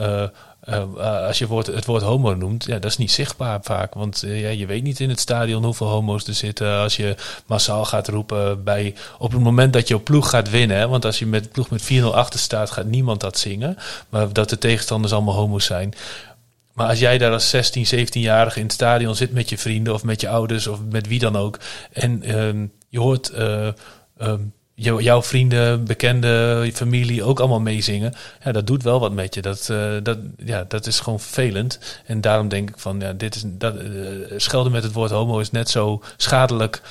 als 1.27 1.37
je 1.37 1.47
woord, 1.47 1.67
het 1.67 1.85
woord 1.85 2.01
homo 2.01 2.33
noemt, 2.33 2.65
ja, 2.65 2.79
dat 2.79 2.91
is 2.91 2.97
niet 2.97 3.11
zichtbaar 3.11 3.59
vaak. 3.63 3.93
Want 3.93 4.23
ja, 4.25 4.49
je 4.49 4.65
weet 4.65 4.83
niet 4.83 4.99
in 4.99 5.09
het 5.09 5.19
stadion 5.19 5.63
hoeveel 5.63 5.87
homo's 5.87 6.27
er 6.27 6.33
zitten. 6.33 6.77
Als 6.79 6.95
je 6.95 7.15
massaal 7.45 7.85
gaat 7.85 8.07
roepen 8.07 8.63
bij, 8.63 8.95
op 9.17 9.31
het 9.31 9.41
moment 9.41 9.73
dat 9.73 9.87
je 9.87 9.95
op 9.95 10.03
ploeg 10.03 10.29
gaat 10.29 10.49
winnen. 10.49 10.89
Want 10.89 11.05
als 11.05 11.19
je 11.19 11.25
met 11.25 11.51
ploeg 11.51 11.69
met 11.69 11.91
4-0 11.93 12.03
achter 12.03 12.39
staat, 12.39 12.71
gaat 12.71 12.85
niemand 12.85 13.21
dat 13.21 13.37
zingen. 13.37 13.77
Maar 14.09 14.33
dat 14.33 14.49
de 14.49 14.57
tegenstanders 14.57 15.13
allemaal 15.13 15.35
homo's 15.35 15.65
zijn. 15.65 15.93
Maar 16.75 16.87
als 16.87 16.99
jij 16.99 17.17
daar 17.17 17.31
als 17.31 17.49
16, 17.49 17.85
17-jarige 17.85 18.59
in 18.59 18.65
het 18.65 18.73
stadion 18.73 19.15
zit 19.15 19.33
met 19.33 19.49
je 19.49 19.57
vrienden 19.57 19.93
of 19.93 20.03
met 20.03 20.21
je 20.21 20.29
ouders 20.29 20.67
of 20.67 20.79
met 20.89 21.07
wie 21.07 21.19
dan 21.19 21.35
ook. 21.35 21.59
En 21.91 22.23
ehm, 22.23 22.65
je 22.89 22.99
hoort 22.99 23.29
eh, 23.29 23.67
ehm, 24.17 24.39
jou- 24.73 25.01
jouw 25.01 25.23
vrienden, 25.23 25.85
bekenden, 25.85 26.71
familie 26.71 27.23
ook 27.23 27.39
allemaal 27.39 27.59
meezingen. 27.59 28.13
Ja, 28.43 28.51
dat 28.51 28.67
doet 28.67 28.83
wel 28.83 28.99
wat 28.99 29.11
met 29.11 29.33
je. 29.33 29.41
Dat, 29.41 29.69
eh, 29.69 29.93
dat, 30.03 30.17
ja, 30.45 30.65
dat 30.67 30.87
is 30.87 30.99
gewoon 30.99 31.19
vervelend. 31.19 31.79
En 32.05 32.21
daarom 32.21 32.47
denk 32.47 32.69
ik 32.69 32.79
van, 32.79 32.99
ja, 32.99 33.13
dit 33.13 33.35
is, 33.35 33.43
dat, 33.45 33.75
eh, 33.75 33.87
schelden 34.37 34.71
met 34.71 34.83
het 34.83 34.93
woord 34.93 35.11
homo 35.11 35.39
is 35.39 35.51
net 35.51 35.69
zo 35.69 36.03
schadelijk 36.17 36.81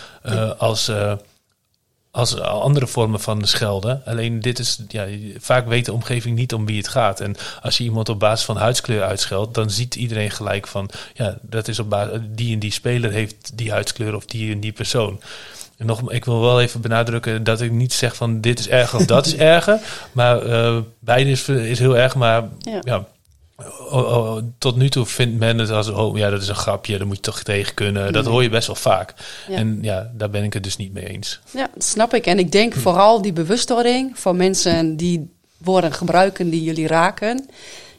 als... 0.58 0.90
als 2.14 2.40
andere 2.40 2.86
vormen 2.86 3.20
van 3.20 3.44
schelden. 3.44 4.02
Alleen 4.04 4.40
dit 4.40 4.58
is, 4.58 4.78
ja, 4.88 5.06
vaak 5.38 5.66
weet 5.66 5.84
de 5.84 5.92
omgeving 5.92 6.36
niet 6.36 6.54
om 6.54 6.66
wie 6.66 6.76
het 6.76 6.88
gaat. 6.88 7.20
En 7.20 7.36
als 7.62 7.78
je 7.78 7.84
iemand 7.84 8.08
op 8.08 8.18
basis 8.18 8.44
van 8.44 8.56
huidskleur 8.56 9.02
uitscheldt, 9.02 9.54
dan 9.54 9.70
ziet 9.70 9.94
iedereen 9.94 10.30
gelijk 10.30 10.66
van, 10.66 10.90
ja, 11.14 11.38
dat 11.42 11.68
is 11.68 11.78
op 11.78 11.90
basis, 11.90 12.18
die 12.28 12.52
en 12.52 12.58
die 12.58 12.72
speler 12.72 13.10
heeft 13.10 13.50
die 13.54 13.70
huidskleur 13.70 14.14
of 14.14 14.26
die 14.26 14.52
en 14.52 14.60
die 14.60 14.72
persoon. 14.72 15.20
En 15.76 15.86
nog, 15.86 16.12
ik 16.12 16.24
wil 16.24 16.40
wel 16.40 16.60
even 16.60 16.80
benadrukken 16.80 17.44
dat 17.44 17.60
ik 17.60 17.70
niet 17.70 17.92
zeg 17.92 18.16
van 18.16 18.40
dit 18.40 18.58
is 18.58 18.68
erger 18.68 18.98
of 18.98 19.06
dat 19.06 19.26
is 19.26 19.36
erger. 19.56 19.80
Maar 20.12 20.42
eh 20.42 20.78
beide 20.98 21.30
is, 21.30 21.48
is 21.48 21.78
heel 21.78 21.96
erg, 21.96 22.14
maar 22.14 22.42
Ja. 22.58 22.80
ja. 22.80 23.06
Oh, 23.90 23.92
oh, 23.92 24.42
tot 24.58 24.76
nu 24.76 24.88
toe 24.88 25.06
vindt 25.06 25.38
men 25.38 25.58
het 25.58 25.70
als, 25.70 25.88
oh 25.88 26.16
ja, 26.16 26.30
dat 26.30 26.42
is 26.42 26.48
een 26.48 26.54
grapje, 26.54 26.98
daar 26.98 27.06
moet 27.06 27.16
je 27.16 27.22
toch 27.22 27.42
tegen 27.42 27.74
kunnen. 27.74 28.12
Dat 28.12 28.24
Nee. 28.24 28.32
hoor 28.32 28.42
je 28.42 28.48
best 28.48 28.66
wel 28.66 28.76
vaak. 28.76 29.14
Ja. 29.48 29.56
En 29.56 29.78
ja, 29.82 30.10
daar 30.14 30.30
ben 30.30 30.44
ik 30.44 30.52
het 30.52 30.62
dus 30.62 30.76
niet 30.76 30.92
mee 30.92 31.08
eens. 31.08 31.40
Ja, 31.50 31.68
dat 31.74 31.84
snap 31.84 32.14
ik. 32.14 32.26
En 32.26 32.38
ik 32.38 32.52
denk 32.52 32.74
vooral 32.74 33.22
die 33.22 33.32
bewustwording 33.32 34.18
van 34.18 34.36
mensen 34.36 34.96
die 34.96 35.30
woorden 35.58 35.92
gebruiken 35.92 36.50
die 36.50 36.62
jullie 36.62 36.86
raken. 36.86 37.48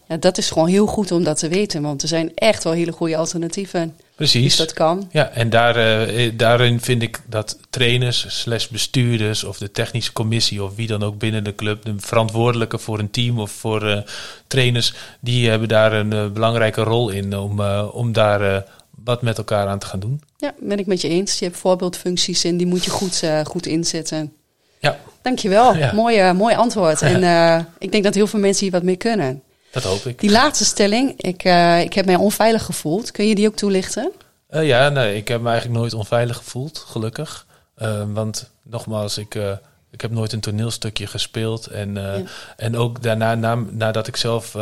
Ja, 0.08 0.18
dat 0.18 0.38
is 0.38 0.50
gewoon 0.52 0.68
heel 0.68 0.86
goed 0.86 1.12
om 1.12 1.24
dat 1.24 1.38
te 1.40 1.48
weten. 1.48 1.82
Want 1.82 2.02
er 2.02 2.08
zijn 2.08 2.32
echt 2.36 2.64
wel 2.64 2.74
hele 2.74 2.92
goede 2.92 3.18
alternatieven. 3.18 3.96
Precies. 4.16 4.44
Dus 4.44 4.56
dat 4.56 4.74
kan. 4.74 5.10
Ja, 5.12 5.30
en 5.30 5.50
daar, 5.50 5.76
eh, 5.76 6.32
daarin 6.34 6.82
vind 6.82 7.02
ik 7.02 7.22
dat 7.30 7.58
trainers, 7.70 8.26
slash 8.42 8.68
bestuurders 8.68 9.44
of 9.44 9.58
de 9.58 9.72
technische 9.72 10.14
commissie 10.14 10.64
of 10.64 10.76
wie 10.76 10.88
dan 10.88 11.04
ook 11.04 11.18
binnen 11.18 11.44
de 11.44 11.56
club, 11.56 11.86
de 11.86 11.94
verantwoordelijke 11.98 12.78
voor 12.78 13.00
een 13.00 13.12
team 13.12 13.40
of 13.40 13.52
voor 13.52 13.88
eh, 13.90 14.02
trainers, 14.48 14.94
die 15.20 15.50
hebben 15.50 15.68
daar 15.68 15.94
een 15.94 16.14
eh, 16.14 16.28
belangrijke 16.28 16.82
rol 16.82 17.10
in 17.10 17.38
om, 17.38 17.60
eh, 17.60 17.88
om 17.92 18.12
daar 18.14 18.56
eh, 18.56 18.62
wat 19.04 19.22
met 19.22 19.38
elkaar 19.38 19.68
aan 19.68 19.80
te 19.80 19.86
gaan 19.86 20.00
doen. 20.00 20.22
Ja, 20.38 20.54
ben 20.60 20.80
ik 20.80 20.86
met 20.86 21.02
je 21.02 21.08
eens. 21.08 21.40
Je 21.40 21.46
hebt 21.46 21.58
voorbeeldfuncties 21.58 22.44
en 22.44 22.58
die 22.58 22.68
moet 22.68 22.84
je 22.84 22.92
goed, 22.92 23.24
eh, 23.24 23.46
goed 23.46 23.66
inzetten. 23.66 24.34
Ja, 24.80 24.98
Dankjewel. 25.22 25.76
Ja. 25.76 25.94
Mooi, 25.94 26.18
eh, 26.18 26.32
mooi 26.32 26.56
antwoord. 26.56 27.02
En 27.12 27.24
eh, 27.24 27.64
ik 27.80 27.92
denk 27.92 28.04
dat 28.04 28.14
heel 28.14 28.28
veel 28.28 28.40
mensen 28.40 28.64
hier 28.64 28.72
wat 28.72 28.84
mee 28.84 28.96
kunnen. 28.96 29.42
Dat 29.76 29.84
hoop 29.84 30.06
ik. 30.06 30.20
Die 30.20 30.32
laatste 30.32 30.66
stelling, 30.66 31.22
ik, 31.22 31.44
eh, 31.44 31.82
ik 31.82 31.94
heb 31.94 32.06
mij 32.06 32.16
onveilig 32.16 32.64
gevoeld. 32.64 33.12
Kun 33.12 33.28
je 33.28 33.36
die 33.36 33.48
ook 33.48 33.56
toelichten? 33.56 34.12
Eh, 34.48 34.68
ja, 34.68 34.90
nee, 34.90 35.16
ik 35.16 35.28
heb 35.28 35.42
me 35.42 35.50
eigenlijk 35.50 35.80
nooit 35.80 35.94
onveilig 35.94 36.38
gevoeld, 36.38 36.78
gelukkig. 36.88 37.46
Eh, 37.76 38.04
want 38.14 38.50
nogmaals, 38.64 39.18
ik, 39.18 39.36
eh, 39.36 39.52
ik 39.92 40.02
heb 40.02 40.12
nooit 40.12 40.34
een 40.34 40.40
toneelstukje 40.40 41.08
gespeeld. 41.08 41.68
En, 41.68 41.94
Ja. 41.96 42.22
en 42.58 42.78
ook 42.78 43.04
daarna, 43.04 43.36
na, 43.36 43.56
nadat 43.70 44.08
ik 44.08 44.16
zelf 44.16 44.54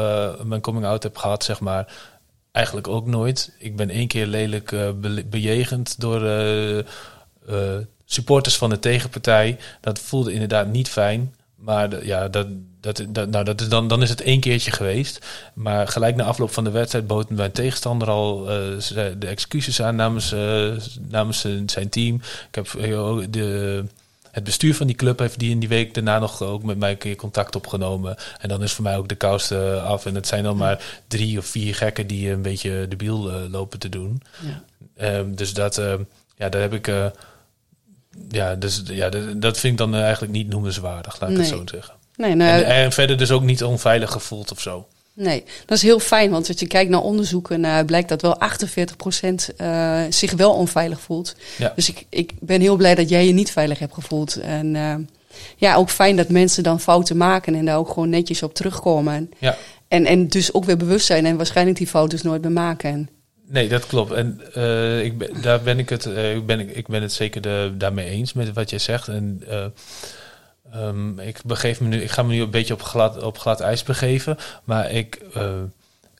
mijn 0.43 0.61
coming-out 0.61 1.03
heb 1.03 1.17
gehad, 1.17 1.43
zeg 1.43 1.59
maar, 1.59 1.93
eigenlijk 2.51 2.87
ook 2.87 3.07
nooit. 3.07 3.51
Ik 3.57 3.75
ben 3.75 3.89
één 3.89 4.07
keer 4.07 4.25
lelijk 4.25 4.69
be- 5.01 5.25
bejegend 5.29 5.99
door 5.99 6.21
supporters 8.05 8.57
van 8.57 8.69
de 8.69 8.79
tegenpartij. 8.79 9.57
Dat 9.81 9.99
voelde 9.99 10.33
inderdaad 10.33 10.67
niet 10.67 10.89
fijn. 10.89 11.35
Maar 11.55 12.05
ja, 12.05 12.27
dat, 12.27 12.47
dat, 12.83 13.05
dat, 13.09 13.29
nou, 13.29 13.43
dat 13.43 13.61
is 13.61 13.69
dan, 13.69 13.87
dan 13.87 14.01
is 14.01 14.09
het 14.09 14.21
één 14.21 14.39
keertje 14.39 14.71
geweest. 14.71 15.25
Maar 15.53 15.87
gelijk 15.87 16.15
na 16.15 16.23
afloop 16.23 16.51
van 16.51 16.63
de 16.63 16.69
wedstrijd 16.71 17.07
bood 17.07 17.29
mijn 17.29 17.51
tegenstander 17.51 18.09
al 18.09 18.49
eh, 18.49 18.57
de 19.19 19.27
excuses 19.27 19.81
aan 19.81 19.95
namens, 19.95 20.31
eh, 20.31 20.71
namens 21.09 21.39
zijn- 21.65 21.89
team. 21.89 22.15
Ik 22.49 22.55
heb 22.55 22.67
eh, 22.73 23.17
de, 23.29 23.83
het 24.31 24.43
bestuur 24.43 24.75
van 24.75 24.87
die 24.87 24.95
club 24.95 25.19
heeft 25.19 25.39
die 25.39 25.49
in 25.51 25.59
die 25.59 25.69
week 25.69 25.93
daarna 25.93 26.19
nog 26.19 26.41
ook 26.41 26.63
met 26.63 26.77
mij 26.77 26.91
een 26.91 26.97
keer 26.97 27.15
contact 27.15 27.55
opgenomen. 27.55 28.15
En 28.39 28.49
dan 28.49 28.63
is 28.63 28.71
voor 28.71 28.83
mij 28.83 28.97
ook 28.97 29.09
de 29.09 29.15
kous 29.15 29.51
af. 29.51 30.05
En 30.05 30.15
het 30.15 30.27
zijn 30.27 30.43
dan 30.43 30.57
maar 30.57 30.83
drie 31.07 31.37
of 31.37 31.45
vier 31.45 31.75
gekken 31.75 32.07
die 32.07 32.31
een 32.31 32.41
beetje 32.41 32.87
debiel 32.87 33.31
eh, 33.31 33.35
lopen 33.51 33.79
te 33.79 33.89
doen. 33.89 34.21
Ja. 34.41 34.63
Ehm, 34.95 35.35
dus 35.35 35.53
dat, 35.53 35.77
ehm, 35.77 36.01
ja, 36.37 36.49
daar 36.49 36.61
heb 36.61 36.73
ik. 36.73 36.91
ja, 38.29 38.55
dus, 38.55 38.81
ja, 38.85 39.09
dat, 39.09 39.41
dat 39.41 39.59
vind 39.59 39.73
ik 39.73 39.79
dan 39.79 39.95
eigenlijk 39.95 40.33
niet 40.33 40.47
noemenswaardig, 40.49 41.19
laat 41.19 41.29
ik 41.29 41.37
het 41.37 41.47
zo 41.47 41.61
zeggen. 41.65 41.93
Nee, 42.15 42.35
nou, 42.35 42.63
en, 42.63 42.65
en 42.65 42.91
verder 42.91 43.17
dus 43.17 43.31
ook 43.31 43.43
niet 43.43 43.63
onveilig 43.63 44.11
gevoeld 44.11 44.51
of 44.51 44.61
zo. 44.61 44.87
Nee, 45.15 45.43
dat 45.65 45.77
is 45.77 45.83
heel 45.83 45.99
fijn, 45.99 46.31
want 46.31 46.47
als 46.47 46.59
je 46.59 46.67
kijkt 46.67 46.89
naar 46.89 47.01
onderzoeken, 47.01 47.65
eh, 47.65 47.79
blijkt 47.85 48.09
dat 48.09 48.21
wel 48.21 48.37
48% 48.37 49.53
eh, 49.57 50.01
zich 50.09 50.31
wel 50.31 50.53
onveilig 50.53 51.01
voelt. 51.01 51.35
Ja. 51.57 51.73
Dus 51.75 51.89
ik, 51.89 52.05
ik 52.09 52.31
ben 52.39 52.61
heel 52.61 52.75
blij 52.75 52.95
dat 52.95 53.09
jij 53.09 53.25
je 53.25 53.33
niet 53.33 53.51
veilig 53.51 53.79
hebt 53.79 53.93
gevoeld. 53.93 54.35
En 54.35 54.75
eh, 54.75 54.95
ja, 55.55 55.75
ook 55.75 55.89
fijn 55.89 56.15
dat 56.15 56.29
mensen 56.29 56.63
dan 56.63 56.79
fouten 56.79 57.17
maken 57.17 57.55
en 57.55 57.65
daar 57.65 57.77
ook 57.77 57.87
gewoon 57.87 58.09
netjes 58.09 58.43
op 58.43 58.53
terugkomen. 58.53 59.31
Ja. 59.39 59.57
En, 59.87 60.05
en 60.05 60.27
dus 60.27 60.53
ook 60.53 60.65
weer 60.65 60.77
bewust 60.77 61.05
zijn 61.05 61.25
en 61.25 61.37
waarschijnlijk 61.37 61.77
die 61.77 61.87
fouten 61.87 62.19
nooit 62.23 62.41
meer 62.41 62.51
maken. 62.51 63.09
Nee, 63.47 63.69
dat 63.69 63.87
klopt. 63.87 64.11
En 64.11 64.41
eh, 64.53 65.03
ik 65.03 65.17
ben, 65.17 65.41
daar 65.41 65.61
ben 65.61 65.79
ik 65.79 65.89
het, 65.89 66.05
ik 66.05 66.45
ben, 66.45 66.59
ik, 66.59 66.75
ik 66.75 66.87
ben 66.87 67.01
het 67.01 67.13
zeker 67.13 67.41
de, 67.41 67.73
daarmee 67.77 68.09
eens 68.09 68.33
met 68.33 68.53
wat 68.53 68.69
jij 68.69 68.79
zegt. 68.79 69.07
En 69.07 69.43
ehm, 70.73 71.19
ik 71.19 71.41
begeef 71.45 71.79
me 71.81 71.87
nu, 71.87 72.01
ik 72.01 72.11
ga 72.11 72.23
me 72.23 72.33
nu 72.33 72.41
een 72.41 72.49
beetje 72.49 72.73
op 72.73 72.81
glad, 72.81 73.23
op 73.23 73.37
glad 73.37 73.59
ijs 73.59 73.83
begeven. 73.83 74.37
Maar 74.63 74.91
ik, 74.91 75.15
eh, 75.33 75.51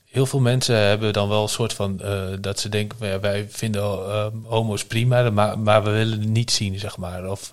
heel 0.04 0.26
veel 0.26 0.40
mensen 0.40 0.76
hebben 0.76 1.12
dan 1.12 1.28
wel 1.28 1.42
een 1.42 1.48
soort 1.48 1.72
van 1.72 2.00
eh, 2.00 2.22
dat 2.40 2.60
ze 2.60 2.68
denken, 2.68 3.08
ja, 3.08 3.20
wij 3.20 3.46
vinden 3.50 3.82
eh, 3.82 4.26
homo's 4.44 4.84
prima, 4.84 5.30
maar, 5.30 5.58
maar 5.58 5.84
we 5.84 5.90
willen 5.90 6.20
het 6.20 6.28
niet 6.28 6.50
zien, 6.50 6.78
zeg 6.78 6.96
maar. 6.96 7.30
Of 7.30 7.52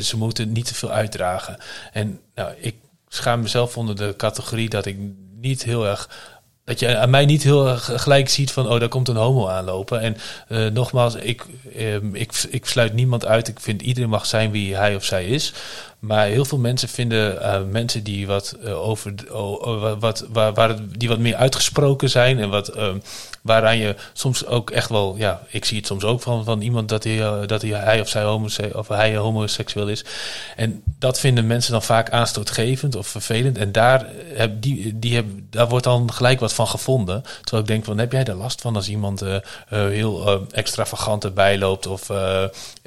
ze 0.00 0.16
moeten 0.16 0.52
niet 0.52 0.66
te 0.66 0.74
veel 0.74 0.90
uitdragen. 0.90 1.56
En 1.92 2.20
nou, 2.34 2.52
ik 2.58 2.74
schaam 3.08 3.40
mezelf 3.40 3.76
onder 3.76 3.96
de 3.96 4.14
categorie 4.16 4.68
dat 4.68 4.86
ik 4.86 4.96
niet 5.40 5.64
heel 5.64 5.86
erg 5.86 6.08
dat 6.64 6.78
je 6.78 6.96
aan 6.96 7.10
mij 7.10 7.26
niet 7.26 7.42
heel 7.42 7.68
erg 7.68 7.90
gelijk 7.94 8.28
ziet 8.28 8.52
van, 8.52 8.68
oh, 8.68 8.80
daar 8.80 8.88
komt 8.88 9.08
een 9.08 9.16
homo 9.16 9.48
aanlopen. 9.48 10.00
En 10.00 10.16
nogmaals, 10.72 11.14
ik, 11.14 11.46
ehm, 11.74 12.14
ik, 12.14 12.32
ik 12.50 12.66
sluit 12.66 12.92
niemand 12.92 13.26
uit. 13.26 13.48
Ik 13.48 13.60
vind 13.60 13.82
iedereen 13.82 14.10
mag 14.10 14.26
zijn 14.26 14.50
wie 14.50 14.76
hij 14.76 14.94
of 14.94 15.04
zij 15.04 15.26
is. 15.26 15.52
Maar 15.98 16.26
heel 16.26 16.44
veel 16.44 16.58
mensen 16.58 16.88
vinden 16.88 17.34
uh, 17.34 17.62
mensen 17.70 18.02
die 18.02 18.26
wat 18.26 18.56
uh, 18.64 18.88
over 18.88 19.14
wat, 19.98 20.26
waar, 20.32 20.76
die 20.98 21.08
wat 21.08 21.18
meer 21.18 21.34
uitgesproken 21.34 22.10
zijn 22.10 22.38
en 22.38 22.50
wat 22.50 22.76
uh, 22.76 22.94
waaraan 23.42 23.78
je 23.78 23.96
soms 24.12 24.46
ook 24.46 24.70
echt 24.70 24.88
wel, 24.88 25.14
ja, 25.16 25.42
ik 25.48 25.64
zie 25.64 25.76
het 25.76 25.86
soms 25.86 26.04
ook 26.04 26.22
van, 26.22 26.44
van 26.44 26.60
iemand 26.60 26.88
dat 26.88 27.04
hij, 27.04 27.46
dat 27.46 27.62
hij, 27.62 27.70
hij 27.70 28.00
of 28.00 28.08
zij 28.08 28.22
homoseksueel 28.22 28.78
of 28.78 28.88
hij 28.88 29.16
homoseksueel 29.16 29.88
is. 29.88 30.04
En 30.56 30.82
dat 30.98 31.20
vinden 31.20 31.46
mensen 31.46 31.72
dan 31.72 31.82
vaak 31.82 32.10
aanstootgevend 32.10 32.94
of 32.96 33.06
vervelend. 33.06 33.58
En 33.58 33.72
daar, 33.72 34.06
heb, 34.34 34.62
die, 34.62 34.98
die 34.98 35.14
heb, 35.14 35.26
daar 35.50 35.68
wordt 35.68 35.84
dan 35.84 36.12
gelijk 36.12 36.40
wat 36.40 36.54
van 36.54 36.68
gevonden. 36.68 37.22
Terwijl 37.40 37.62
ik 37.62 37.68
denk 37.68 37.84
van, 37.84 37.98
heb 37.98 38.12
jij 38.12 38.24
daar 38.24 38.36
last 38.36 38.60
van 38.60 38.76
als 38.76 38.88
iemand 38.88 39.22
heel 39.68 40.46
extravagant 40.50 41.24
erbij 41.24 41.58
loopt 41.58 41.86
of 41.86 42.08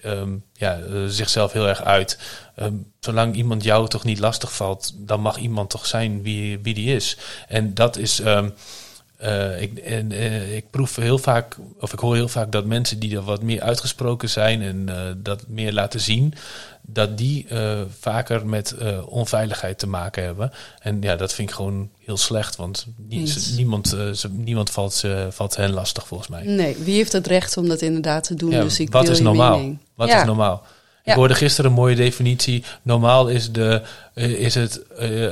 um, 0.05 0.43
ja, 0.61 0.79
zichzelf 1.07 1.51
heel 1.51 1.67
erg 1.67 1.83
uit? 1.83 2.17
Um, 2.55 2.91
zolang 2.99 3.35
iemand 3.35 3.63
jou 3.63 3.87
toch 3.87 4.03
niet 4.03 4.19
lastig 4.19 4.53
valt, 4.53 4.93
dan 4.95 5.21
mag 5.21 5.37
iemand 5.37 5.69
toch 5.69 5.85
zijn 5.85 6.21
wie, 6.21 6.59
wie 6.59 6.73
die 6.73 6.95
is. 6.95 7.17
En 7.47 7.73
dat 7.73 7.97
is. 7.97 8.19
Um, 8.19 8.53
uh, 9.23 9.61
ik, 9.61 9.77
en, 9.77 10.11
uh, 10.11 10.55
ik 10.55 10.69
proef 10.69 10.95
heel 10.95 11.17
vaak, 11.17 11.57
of 11.79 11.93
ik 11.93 11.99
hoor 11.99 12.15
heel 12.15 12.27
vaak 12.27 12.51
dat 12.51 12.65
mensen 12.65 12.99
die 12.99 13.15
er 13.15 13.21
wat 13.21 13.41
meer 13.41 13.61
uitgesproken 13.61 14.29
zijn 14.29 14.61
en 14.61 14.85
uh, 14.89 14.95
dat 15.17 15.43
meer 15.47 15.73
laten 15.73 15.99
zien, 15.99 16.33
dat 16.81 17.17
die 17.17 17.47
vaker 17.99 18.47
met 18.47 18.75
onveiligheid 19.05 19.79
te 19.79 19.87
maken 19.87 20.23
hebben. 20.23 20.51
En 20.79 21.01
ja, 21.01 21.15
dat 21.15 21.33
vind 21.33 21.49
ik 21.49 21.55
gewoon 21.55 21.89
heel 21.99 22.17
slecht, 22.17 22.55
want 22.55 22.87
niemand, 23.55 23.95
niemand 24.31 24.69
valt, 24.69 25.03
valt 25.29 25.55
hen 25.55 25.73
lastig 25.73 26.07
volgens 26.07 26.29
mij. 26.29 26.43
Nee, 26.43 26.77
wie 26.77 26.95
heeft 26.95 27.11
het 27.11 27.27
recht 27.27 27.57
om 27.57 27.67
dat 27.67 27.81
inderdaad 27.81 28.23
te 28.23 28.35
doen? 28.35 28.51
Ja, 28.51 28.61
dus 28.61 28.79
ik 28.79 28.91
wat 28.91 29.09
is 29.09 29.19
normaal? 29.19 29.75
Wat 29.95 30.07
ja. 30.07 30.19
is 30.19 30.25
normaal? 30.25 30.63
Ik 31.03 31.13
hoorde 31.13 31.35
gisteren 31.35 31.69
een 31.69 31.77
mooie 31.77 31.95
definitie. 31.95 32.63
Normaal 32.81 33.27
is, 33.27 33.51
de, 33.51 33.81
is 34.13 34.55
het, 34.55 34.81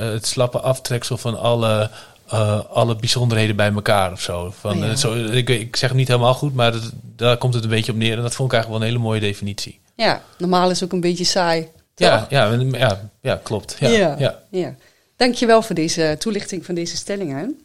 het 0.00 0.26
slappe 0.26 0.60
aftreksel 0.60 1.16
van 1.16 1.38
alle 1.38 1.90
uh, 2.32 2.64
alle 2.70 2.96
bijzonderheden 2.96 3.56
bij 3.56 3.72
elkaar 3.72 4.12
of 4.12 4.20
zo. 4.20 4.52
Van, 4.60 4.78
ja. 4.78 4.96
zo 4.96 5.14
ik, 5.14 5.48
ik, 5.48 5.76
zeg 5.76 5.88
het 5.88 5.98
niet 5.98 6.08
helemaal 6.08 6.34
goed, 6.34 6.54
maar 6.54 6.72
dat, 6.72 6.92
daar 7.16 7.36
komt 7.36 7.54
het 7.54 7.64
een 7.64 7.70
beetje 7.70 7.92
op 7.92 7.98
neer. 7.98 8.16
En 8.16 8.22
dat 8.22 8.34
vond 8.34 8.52
ik 8.52 8.54
eigenlijk 8.54 8.68
wel 8.68 8.88
een 8.88 8.94
hele 8.94 9.08
mooie 9.08 9.20
definitie. 9.20 9.80
Ja, 9.94 10.22
normaal 10.38 10.70
is 10.70 10.84
ook 10.84 10.92
een 10.92 11.00
beetje 11.00 11.24
saai. 11.24 11.68
Ja, 11.94 12.26
ja, 12.30 12.52
ja, 12.72 13.10
ja, 13.20 13.40
klopt. 13.42 13.76
Ja, 13.78 13.88
ja. 13.88 14.16
Ja. 14.18 14.38
ja. 14.50 14.74
Dankjewel 15.16 15.62
voor 15.62 15.74
deze 15.74 16.16
toelichting 16.18 16.64
van 16.64 16.74
deze 16.74 16.96
stellingen. 16.96 17.60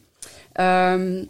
Um, 0.60 1.28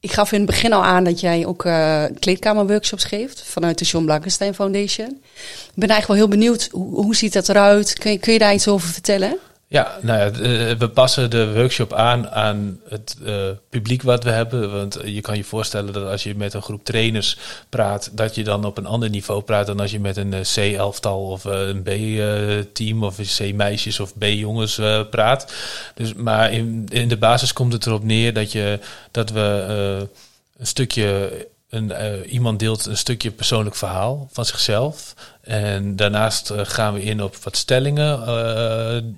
ik 0.00 0.12
gaf 0.12 0.32
in 0.32 0.38
het 0.38 0.50
begin 0.50 0.72
al 0.72 0.84
aan 0.84 1.04
dat 1.04 1.20
jij 1.20 1.46
ook 1.46 1.64
uh, 1.64 2.04
kleedkamerworkshops 2.18 3.04
geeft 3.04 3.42
vanuit 3.42 3.78
de 3.78 3.84
John 3.84 4.04
Blankenstein 4.04 4.54
Foundation. 4.54 5.08
Ik 5.08 5.74
ben 5.74 5.88
eigenlijk 5.88 6.06
wel 6.06 6.16
heel 6.16 6.38
benieuwd, 6.38 6.68
hoe, 6.72 6.94
hoe 6.94 7.16
ziet 7.16 7.32
dat 7.32 7.48
eruit? 7.48 7.98
Kun 7.98 8.10
je, 8.10 8.18
kun 8.18 8.32
je 8.32 8.38
daar 8.38 8.54
iets 8.54 8.68
over 8.68 8.88
vertellen? 8.88 9.38
Ja, 9.72 9.98
nou 10.02 10.18
ja, 10.18 10.26
eh, 10.26 10.76
we 10.76 10.88
passen 10.88 11.30
de 11.30 11.54
workshop 11.54 11.92
aan 11.92 12.30
aan 12.30 12.80
het 12.88 13.16
uh, 13.22 13.50
publiek 13.68 14.02
wat 14.02 14.24
we 14.24 14.30
hebben. 14.30 14.72
Want 14.72 14.98
je 15.04 15.20
kan 15.20 15.36
je 15.36 15.44
voorstellen 15.44 15.92
dat 15.92 16.10
als 16.10 16.22
je 16.22 16.34
met 16.34 16.54
een 16.54 16.62
groep 16.62 16.84
trainers 16.84 17.38
praat, 17.68 18.10
dat 18.12 18.34
je 18.34 18.44
dan 18.44 18.64
op 18.64 18.78
een 18.78 18.86
ander 18.86 19.10
niveau 19.10 19.42
praat 19.42 19.66
dan 19.66 19.80
als 19.80 19.90
je 19.90 20.00
met 20.00 20.16
een 20.16 20.34
C-elftal 20.54 21.26
of 21.26 21.44
een 21.44 21.82
B-team 21.82 23.04
of 23.04 23.18
een 23.18 23.52
C-meisjes 23.52 24.00
of 24.00 24.18
B-jongens 24.18 24.80
praat. 25.10 25.52
Dus, 25.94 26.14
maar 26.14 26.52
in, 26.52 26.86
in 26.88 27.08
de 27.08 27.16
basis 27.16 27.52
komt 27.52 27.72
het 27.72 27.86
erop 27.86 28.04
neer 28.04 28.32
dat, 28.32 28.52
je, 28.52 28.78
dat 29.10 29.30
we 29.30 29.66
een 30.58 30.66
stukje 30.66 31.30
een, 31.70 31.90
uh, 31.90 32.32
iemand 32.32 32.58
deelt 32.58 32.86
een 32.86 32.96
stukje 32.96 33.30
persoonlijk 33.30 33.76
verhaal 33.76 34.28
van 34.32 34.44
zichzelf. 34.44 35.14
En 35.40 35.96
daarnaast 35.96 36.50
uh, 36.50 36.60
gaan 36.62 36.94
we 36.94 37.02
in 37.02 37.22
op 37.22 37.36
wat 37.36 37.56
stellingen 37.56 38.22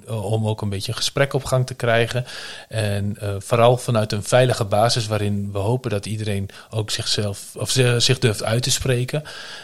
uh, 0.08 0.24
om 0.24 0.46
ook 0.46 0.62
een 0.62 0.68
beetje 0.68 0.90
een 0.90 0.96
gesprek 0.96 1.32
op 1.32 1.44
gang 1.44 1.66
te 1.66 1.74
krijgen. 1.74 2.24
En 2.68 3.16
vooral 3.38 3.76
vanuit 3.76 4.12
een 4.12 4.22
veilige 4.22 4.64
basis 4.64 5.06
waarin 5.06 5.52
we 5.52 5.58
hopen 5.58 5.90
dat 5.90 6.06
iedereen 6.06 6.48
ook 6.70 6.90
zichzelf 6.90 7.56
of 7.56 7.70
zich 7.98 8.18
durft 8.18 8.42
uit 8.42 8.62
te 8.62 8.70
spreken. 8.70 9.22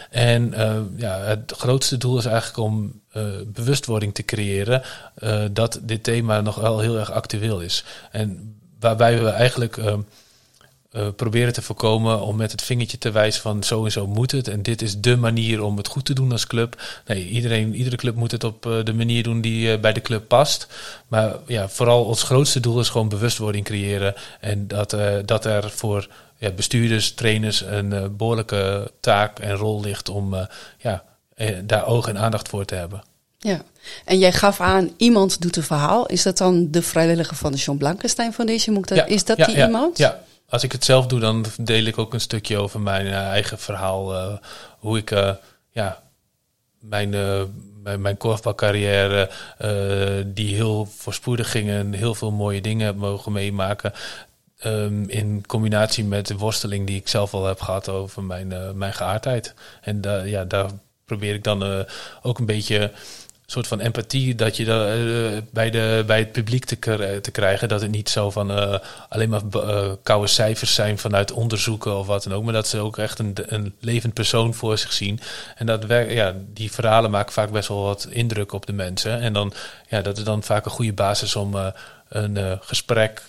En 0.09 0.53
ja, 0.95 1.19
het 1.19 1.53
grootste 1.57 1.97
doel 1.97 2.17
is 2.17 2.25
eigenlijk 2.25 2.57
om 2.57 3.01
bewustwording 3.45 4.13
te 4.13 4.23
creëren 4.23 4.81
dat 5.51 5.79
dit 5.81 6.03
thema 6.03 6.41
nog 6.41 6.55
wel 6.55 6.79
heel 6.79 6.97
erg 6.97 7.11
actueel 7.11 7.59
is. 7.59 7.83
En 8.11 8.55
waarbij 8.79 9.19
we 9.23 9.29
eigenlijk 9.29 9.77
uh, 10.91 11.07
proberen 11.15 11.53
te 11.53 11.61
voorkomen 11.61 12.21
om 12.21 12.35
met 12.35 12.51
het 12.51 12.61
vingertje 12.61 12.97
te 12.97 13.11
wijzen 13.11 13.41
van 13.41 13.63
zo 13.63 13.85
en 13.85 13.91
zo 13.91 14.07
moet 14.07 14.31
het. 14.31 14.47
En 14.47 14.61
dit 14.61 14.81
is 14.81 14.97
de 14.97 15.15
manier 15.15 15.63
om 15.63 15.77
het 15.77 15.87
goed 15.87 16.05
te 16.05 16.13
doen 16.13 16.31
als 16.31 16.47
club. 16.47 16.81
Nee, 17.05 17.27
iedereen, 17.27 17.75
iedere 17.75 17.95
club 17.95 18.15
moet 18.15 18.31
het 18.31 18.43
op 18.43 18.65
uh, 18.65 18.83
de 18.83 18.93
manier 18.93 19.23
doen 19.23 19.41
die 19.41 19.73
uh, 19.73 19.79
bij 19.79 19.93
de 19.93 20.01
club 20.01 20.27
past. 20.27 20.67
Maar 21.07 21.35
ja, 21.47 21.69
vooral 21.69 22.03
ons 22.03 22.23
grootste 22.23 22.59
doel 22.59 22.79
is 22.79 22.89
gewoon 22.89 23.09
bewustwording 23.09 23.65
creëren. 23.65 24.15
En 24.39 24.67
dat, 24.67 24.97
dat 25.25 25.45
er 25.45 25.69
voor 25.69 26.07
ja, 26.37 26.51
bestuurders, 26.51 27.13
trainers 27.13 27.61
een 27.61 28.17
behoorlijke 28.17 28.91
taak 28.99 29.39
en 29.39 29.55
rol 29.55 29.81
ligt 29.81 30.09
om 30.09 30.47
ja, 30.77 31.03
daar 31.63 31.85
oog 31.87 32.07
en 32.07 32.17
aandacht 32.17 32.49
voor 32.49 32.65
te 32.65 32.75
hebben. 32.75 33.03
Ja, 33.37 33.61
en 34.05 34.19
jij 34.19 34.31
gaf 34.31 34.61
aan, 34.61 34.93
iemand 34.97 35.41
doet 35.41 35.55
een 35.55 35.63
verhaal. 35.63 36.05
Is 36.05 36.23
dat 36.23 36.37
dan 36.37 36.71
de 36.71 36.81
vrijwilliger 36.81 37.35
van 37.35 37.51
de 37.51 37.57
John 37.57 37.77
Blankenstein 37.77 38.33
Foundation? 38.33 38.75
Moet 38.75 38.87
dat, 38.87 38.97
ja, 38.97 39.05
is 39.05 39.25
dat 39.25 39.37
ja, 39.37 39.45
die 39.45 39.55
ja, 39.55 39.65
iemand? 39.65 39.97
Ja, 39.97 40.19
als 40.49 40.63
ik 40.63 40.71
het 40.71 40.85
zelf 40.85 41.07
doe, 41.07 41.19
dan 41.19 41.45
deel 41.61 41.83
ik 41.83 41.97
ook 41.97 42.13
een 42.13 42.21
stukje 42.21 42.57
over 42.57 42.79
mijn 42.79 43.05
uh, 43.05 43.27
eigen 43.27 43.59
verhaal. 43.59 44.13
Uh, 44.13 44.37
hoe 44.79 44.97
ik 44.97 45.11
uh, 45.11 45.31
ja, 45.69 46.03
mijn, 46.79 47.09
mijn, 47.83 48.01
mijn 48.01 48.17
korfbalcarrière, 48.17 49.29
die 50.25 50.55
heel 50.55 50.85
voorspoedig 50.85 51.51
ging 51.51 51.69
en 51.69 51.93
heel 51.93 52.15
veel 52.15 52.31
mooie 52.31 52.61
dingen 52.61 52.85
heb 52.85 52.95
mogen 52.95 53.31
meemaken. 53.31 53.93
Um, 54.65 55.09
in 55.09 55.43
combinatie 55.47 56.03
met 56.03 56.27
de 56.27 56.37
worsteling 56.37 56.87
die 56.87 56.99
ik 56.99 57.07
zelf 57.07 57.33
al 57.33 57.45
heb 57.45 57.61
gehad 57.61 57.89
over 57.89 58.23
mijn, 58.23 58.77
mijn 58.77 58.93
geaardheid. 58.93 59.53
En 59.81 60.01
ja, 60.25 60.45
daar 60.45 60.69
probeer 61.05 61.33
ik 61.33 61.43
dan 61.43 61.85
ook 62.21 62.39
een 62.39 62.45
beetje 62.45 62.91
soort 63.51 63.67
van 63.67 63.79
empathie 63.79 64.35
dat 64.35 64.57
je 64.57 64.65
uh, 64.65 65.41
bij, 65.51 65.69
de, 65.69 66.03
bij 66.07 66.19
het 66.19 66.31
publiek 66.31 66.65
te, 66.65 67.19
te 67.21 67.31
krijgen. 67.31 67.69
Dat 67.69 67.81
het 67.81 67.91
niet 67.91 68.09
zo 68.09 68.29
van 68.29 68.51
uh, 68.51 68.75
alleen 69.09 69.29
maar 69.29 69.41
uh, 69.55 69.91
koude 70.03 70.27
cijfers 70.27 70.73
zijn 70.73 70.97
vanuit 70.97 71.31
onderzoeken 71.31 71.97
of 71.97 72.07
wat 72.07 72.23
dan 72.23 72.33
ook. 72.33 72.43
Maar 72.43 72.53
dat 72.53 72.67
ze 72.67 72.79
ook 72.79 72.97
echt 72.97 73.19
een, 73.19 73.35
een 73.45 73.75
levend 73.79 74.13
persoon 74.13 74.53
voor 74.53 74.77
zich 74.77 74.93
zien. 74.93 75.19
En 75.55 75.65
dat 75.65 75.85
ja, 75.87 76.35
die 76.53 76.71
verhalen 76.71 77.11
maken 77.11 77.33
vaak 77.33 77.51
best 77.51 77.67
wel 77.67 77.83
wat 77.83 78.07
indruk 78.09 78.53
op 78.53 78.65
de 78.65 78.73
mensen. 78.73 79.19
En 79.19 79.33
dan, 79.33 79.53
ja, 79.87 80.01
dat 80.01 80.17
is 80.17 80.23
dan 80.23 80.43
vaak 80.43 80.65
een 80.65 80.71
goede 80.71 80.93
basis 80.93 81.35
om 81.35 81.55
een 82.09 82.59
gesprek 82.61 83.21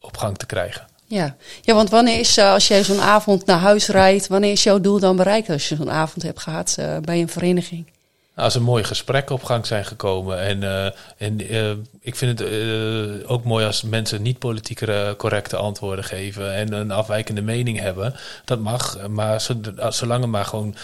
op 0.00 0.16
gang 0.16 0.38
te 0.38 0.46
krijgen. 0.46 0.86
Ja. 1.06 1.36
ja, 1.62 1.74
want 1.74 1.90
wanneer 1.90 2.18
is, 2.18 2.38
als 2.38 2.68
jij 2.68 2.84
zo'n 2.84 3.00
avond 3.00 3.46
naar 3.46 3.58
huis 3.58 3.88
rijdt, 3.88 4.26
wanneer 4.26 4.52
is 4.52 4.62
jouw 4.62 4.80
doel 4.80 4.98
dan 4.98 5.16
bereikt 5.16 5.50
als 5.50 5.68
je 5.68 5.76
zo'n 5.76 5.90
avond 5.90 6.22
hebt 6.22 6.40
gehad 6.40 6.76
bij 7.02 7.20
een 7.20 7.28
vereniging? 7.28 7.86
Als 8.34 8.54
er 8.54 8.62
mooie 8.62 8.84
gesprekken 8.84 9.34
op 9.34 9.44
gang 9.44 9.66
zijn 9.66 9.84
gekomen. 9.84 10.38
En, 10.38 10.62
uh, 10.62 10.86
en 11.16 11.52
uh, 11.52 11.70
ik 12.00 12.16
vind 12.16 12.38
het 12.38 12.50
uh, 12.50 13.30
ook 13.30 13.44
mooi 13.44 13.66
als 13.66 13.82
mensen 13.82 14.22
niet 14.22 14.38
politiek 14.38 14.84
correcte 15.16 15.56
antwoorden 15.56 16.04
geven 16.04 16.54
en 16.54 16.72
een 16.72 16.90
afwijkende 16.90 17.42
mening 17.42 17.78
hebben. 17.78 18.14
Dat 18.44 18.58
mag, 18.58 19.08
maar 19.08 19.40
zolang 19.88 20.22
er 20.22 20.28
maar 20.28 20.44
gewoon 20.44 20.74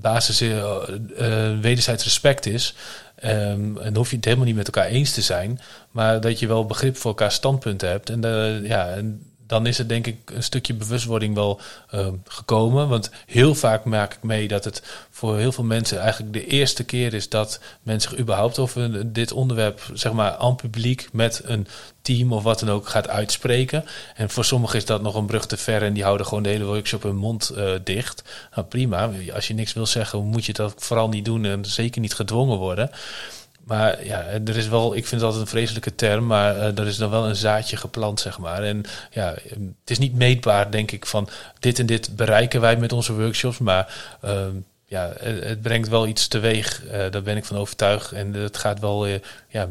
basis 0.00 0.40
wederzijds 1.60 2.04
respect 2.04 2.46
is. 2.46 2.74
Um, 3.24 3.78
en 3.78 3.96
hoef 3.96 4.10
je 4.10 4.16
het 4.16 4.24
helemaal 4.24 4.46
niet 4.46 4.56
met 4.56 4.66
elkaar 4.66 4.86
eens 4.86 5.12
te 5.12 5.22
zijn, 5.22 5.60
maar 5.90 6.20
dat 6.20 6.38
je 6.38 6.46
wel 6.46 6.66
begrip 6.66 6.96
voor 6.96 7.10
elkaar 7.10 7.32
standpunten 7.32 7.88
hebt. 7.88 8.10
En, 8.10 8.20
ja, 8.64 8.88
en 8.88 9.22
dan 9.48 9.66
is 9.66 9.78
er 9.78 9.88
denk 9.88 10.06
ik 10.06 10.16
een 10.24 10.42
stukje 10.42 10.74
bewustwording 10.74 11.34
wel 11.34 11.60
uh, 11.94 12.06
gekomen. 12.24 12.88
Want 12.88 13.10
heel 13.26 13.54
vaak 13.54 13.84
maak 13.84 14.14
ik 14.14 14.22
mee 14.22 14.48
dat 14.48 14.64
het 14.64 14.82
voor 15.10 15.38
heel 15.38 15.52
veel 15.52 15.64
mensen 15.64 15.98
eigenlijk 16.00 16.32
de 16.32 16.46
eerste 16.46 16.84
keer 16.84 17.14
is 17.14 17.28
dat 17.28 17.60
mensen 17.82 18.20
überhaupt 18.20 18.58
over 18.58 19.12
dit 19.12 19.32
onderwerp, 19.32 19.90
zeg 19.92 20.12
maar, 20.12 20.36
aan 20.36 20.56
publiek 20.56 21.08
met 21.12 21.40
een 21.44 21.66
team 22.02 22.32
of 22.32 22.42
wat 22.42 22.58
dan 22.58 22.70
ook 22.70 22.88
gaat 22.88 23.08
uitspreken. 23.08 23.84
En 24.14 24.30
voor 24.30 24.44
sommigen 24.44 24.76
is 24.76 24.84
dat 24.84 25.02
nog 25.02 25.14
een 25.14 25.26
brug 25.26 25.46
te 25.46 25.56
ver 25.56 25.82
en 25.82 25.92
die 25.92 26.02
houden 26.02 26.26
gewoon 26.26 26.42
de 26.42 26.48
hele 26.48 26.64
workshop 26.64 27.02
hun 27.02 27.16
mond 27.16 27.52
uh, 27.56 27.70
dicht. 27.84 28.22
Nou 28.54 28.66
prima, 28.66 29.10
als 29.34 29.48
je 29.48 29.54
niks 29.54 29.72
wil 29.72 29.86
zeggen, 29.86 30.24
moet 30.24 30.44
je 30.44 30.52
dat 30.52 30.74
vooral 30.76 31.08
niet 31.08 31.24
doen 31.24 31.44
en 31.44 31.64
zeker 31.64 32.00
niet 32.00 32.14
gedwongen 32.14 32.58
worden. 32.58 32.90
Maar 33.64 34.04
ja, 34.04 34.24
er 34.24 34.56
is 34.56 34.68
wel, 34.68 34.96
ik 34.96 35.06
vind 35.06 35.22
altijd 35.22 35.42
een 35.42 35.48
vreselijke 35.48 35.94
term, 35.94 36.26
maar 36.26 36.56
uh, 36.56 36.78
er 36.78 36.86
is 36.86 36.96
dan 36.96 37.10
wel 37.10 37.26
een 37.26 37.36
zaadje 37.36 37.76
geplant, 37.76 38.20
zeg 38.20 38.38
maar. 38.38 38.62
En 38.62 38.84
ja, 39.10 39.34
het 39.80 39.90
is 39.90 39.98
niet 39.98 40.14
meetbaar, 40.14 40.70
denk 40.70 40.90
ik, 40.90 41.06
van 41.06 41.28
dit 41.58 41.78
en 41.78 41.86
dit 41.86 42.16
bereiken 42.16 42.60
wij 42.60 42.76
met 42.76 42.92
onze 42.92 43.14
workshops. 43.14 43.58
Maar 43.58 44.16
uh, 44.24 44.46
ja, 44.84 45.12
het, 45.18 45.62
brengt 45.62 45.88
wel 45.88 46.06
iets 46.06 46.28
teweeg, 46.28 46.84
uh, 46.84 46.90
daar 46.90 47.22
ben 47.22 47.36
ik 47.36 47.44
van 47.44 47.56
overtuigd. 47.56 48.12
En 48.12 48.32
het 48.32 48.56
gaat 48.56 48.80
wel 48.80 49.06
ja, 49.48 49.68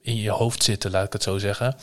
in 0.00 0.16
je 0.16 0.30
hoofd 0.30 0.62
zitten, 0.62 0.90
laat 0.90 1.06
ik 1.06 1.12
het 1.12 1.22
zo 1.22 1.38
zeggen. 1.38 1.76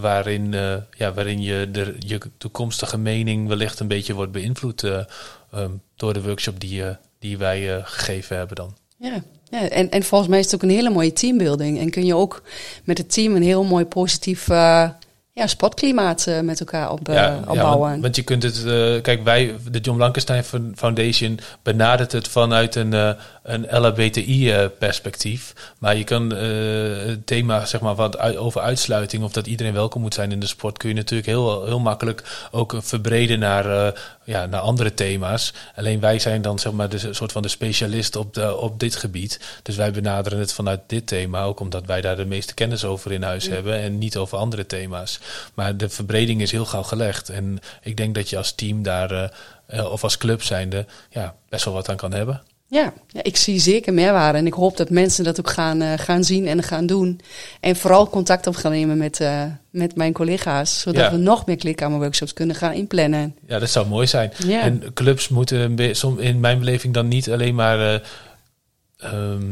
waarin, 0.00 0.52
ja, 0.96 1.12
waarin 1.12 1.42
je, 1.42 1.70
de, 1.70 1.96
je 1.98 2.20
toekomstige 2.38 2.98
mening 2.98 3.48
wellicht 3.48 3.80
een 3.80 3.88
beetje 3.88 4.14
wordt 4.14 4.32
beïnvloed 4.32 4.82
um, 4.82 5.82
door 5.96 6.12
de 6.12 6.22
workshop 6.22 6.60
die, 6.60 6.84
die 7.18 7.38
wij 7.38 7.82
gegeven 7.84 8.36
hebben 8.36 8.56
dan. 8.56 8.76
Ja, 8.98 9.22
ja. 9.60 9.68
En, 9.68 9.90
en 9.90 10.02
volgens 10.02 10.30
mij 10.30 10.38
is 10.38 10.44
het 10.44 10.54
ook 10.54 10.62
een 10.62 10.76
hele 10.76 10.90
mooie 10.90 11.12
teambuilding. 11.12 11.78
En 11.78 11.90
kun 11.90 12.06
je 12.06 12.14
ook 12.14 12.42
met 12.84 12.98
het 12.98 13.12
team 13.12 13.36
een 13.36 13.42
heel 13.42 13.64
mooi 13.64 13.84
positief 13.84 14.48
uh, 14.48 14.88
ja, 15.32 15.46
sportklimaat 15.46 16.26
uh, 16.28 16.40
met 16.40 16.60
elkaar 16.60 16.90
op, 16.90 17.08
uh, 17.08 17.14
ja, 17.14 17.36
opbouwen. 17.38 17.86
Ja, 17.86 17.90
want, 17.90 18.02
want, 18.02 18.16
je 18.16 18.22
kunt 18.22 18.42
het, 18.42 18.62
kijk, 19.02 19.24
wij, 19.24 19.54
de 19.70 19.78
John 19.78 19.96
Blankenstein 19.96 20.44
Foundation, 20.74 21.38
benadert 21.62 22.12
het 22.12 22.28
vanuit 22.28 22.74
een, 22.74 23.16
een 23.42 23.66
LHBTI-perspectief. 23.70 25.52
Maar 25.78 25.96
je 25.96 26.04
kan 26.04 26.30
het 26.30 27.26
thema, 27.26 27.64
zeg 27.64 27.80
maar, 27.80 27.94
wat 27.94 28.18
over 28.18 28.60
uitsluiting 28.60 29.22
of 29.24 29.32
dat 29.32 29.46
iedereen 29.46 29.72
welkom 29.72 30.00
moet 30.00 30.14
zijn 30.14 30.32
in 30.32 30.40
de 30.40 30.46
sport, 30.46 30.78
kun 30.78 30.88
je 30.88 30.94
natuurlijk 30.94 31.28
heel, 31.28 31.64
heel 31.64 31.80
makkelijk 31.80 32.48
ook 32.50 32.76
verbreden 32.80 33.38
naar 33.38 33.94
ja, 34.24 34.46
naar 34.46 34.60
andere 34.60 34.94
thema's. 34.94 35.52
Alleen 35.74 36.00
wij 36.00 36.18
zijn 36.18 36.42
dan 36.42 36.58
zeg 36.58 36.72
maar 36.72 36.88
de 36.88 37.14
soort 37.14 37.32
van 37.32 37.42
de 37.42 37.48
specialist 37.48 38.16
op, 38.16 38.34
de, 38.34 38.56
op 38.56 38.80
dit 38.80 38.96
gebied. 38.96 39.40
Dus 39.62 39.76
wij 39.76 39.92
benaderen 39.92 40.38
het 40.38 40.52
vanuit 40.52 40.80
dit 40.86 41.06
thema, 41.06 41.42
ook 41.42 41.60
omdat 41.60 41.86
wij 41.86 42.00
daar 42.00 42.16
de 42.16 42.26
meeste 42.26 42.54
kennis 42.54 42.84
over 42.84 43.12
in 43.12 43.22
huis 43.22 43.48
hebben 43.48 43.80
en 43.80 43.98
niet 43.98 44.16
over 44.16 44.38
andere 44.38 44.66
thema's. 44.66 45.20
Maar 45.54 45.76
de 45.76 45.88
verbreding 45.88 46.40
is 46.40 46.50
heel 46.50 46.66
gauw 46.66 46.82
gelegd. 46.82 47.28
En 47.28 47.58
ik 47.82 47.96
denk 47.96 48.14
dat 48.14 48.30
je 48.30 48.36
als 48.36 48.52
team 48.52 48.82
daar, 48.82 49.32
uh, 49.74 49.92
of 49.92 50.02
als 50.02 50.16
club 50.16 50.42
zijnde, 50.42 50.86
ja, 51.10 51.34
best 51.48 51.64
wel 51.64 51.74
wat 51.74 51.88
aan 51.88 51.96
kan 51.96 52.12
hebben. 52.12 52.42
Ja, 52.74 52.92
ik 53.22 53.36
zie 53.36 53.60
zeker 53.60 53.92
meerwaarde. 53.94 54.38
En 54.38 54.46
ik 54.46 54.52
hoop 54.52 54.76
dat 54.76 54.90
mensen 54.90 55.24
dat 55.24 55.38
ook 55.40 55.50
gaan, 55.50 55.82
uh, 55.82 55.92
gaan 55.96 56.24
zien 56.24 56.46
en 56.46 56.62
gaan 56.62 56.86
doen. 56.86 57.20
En 57.60 57.76
vooral 57.76 58.08
contact 58.08 58.46
op 58.46 58.56
gaan 58.56 58.72
nemen 58.72 58.96
met, 58.98 59.20
uh, 59.20 59.42
met 59.70 59.96
mijn 59.96 60.12
collega's. 60.12 60.80
Zodat 60.80 61.00
Ja. 61.02 61.10
we 61.10 61.16
nog 61.16 61.46
meer 61.46 61.56
klikkamerworkshops 61.56 62.32
kunnen 62.32 62.56
gaan 62.56 62.72
inplannen. 62.72 63.36
Ja, 63.46 63.58
dat 63.58 63.70
zou 63.70 63.86
mooi 63.86 64.06
zijn. 64.06 64.32
Ja. 64.46 64.60
En 64.60 64.82
clubs 64.94 65.28
moeten 65.28 65.78
in 66.18 66.40
mijn 66.40 66.58
beleving 66.58 66.94
dan 66.94 67.08
niet 67.08 67.30
alleen 67.30 67.54
maar. 67.54 67.78
eh, 67.80 68.00
ehm, 68.96 69.42
eh, 69.42 69.48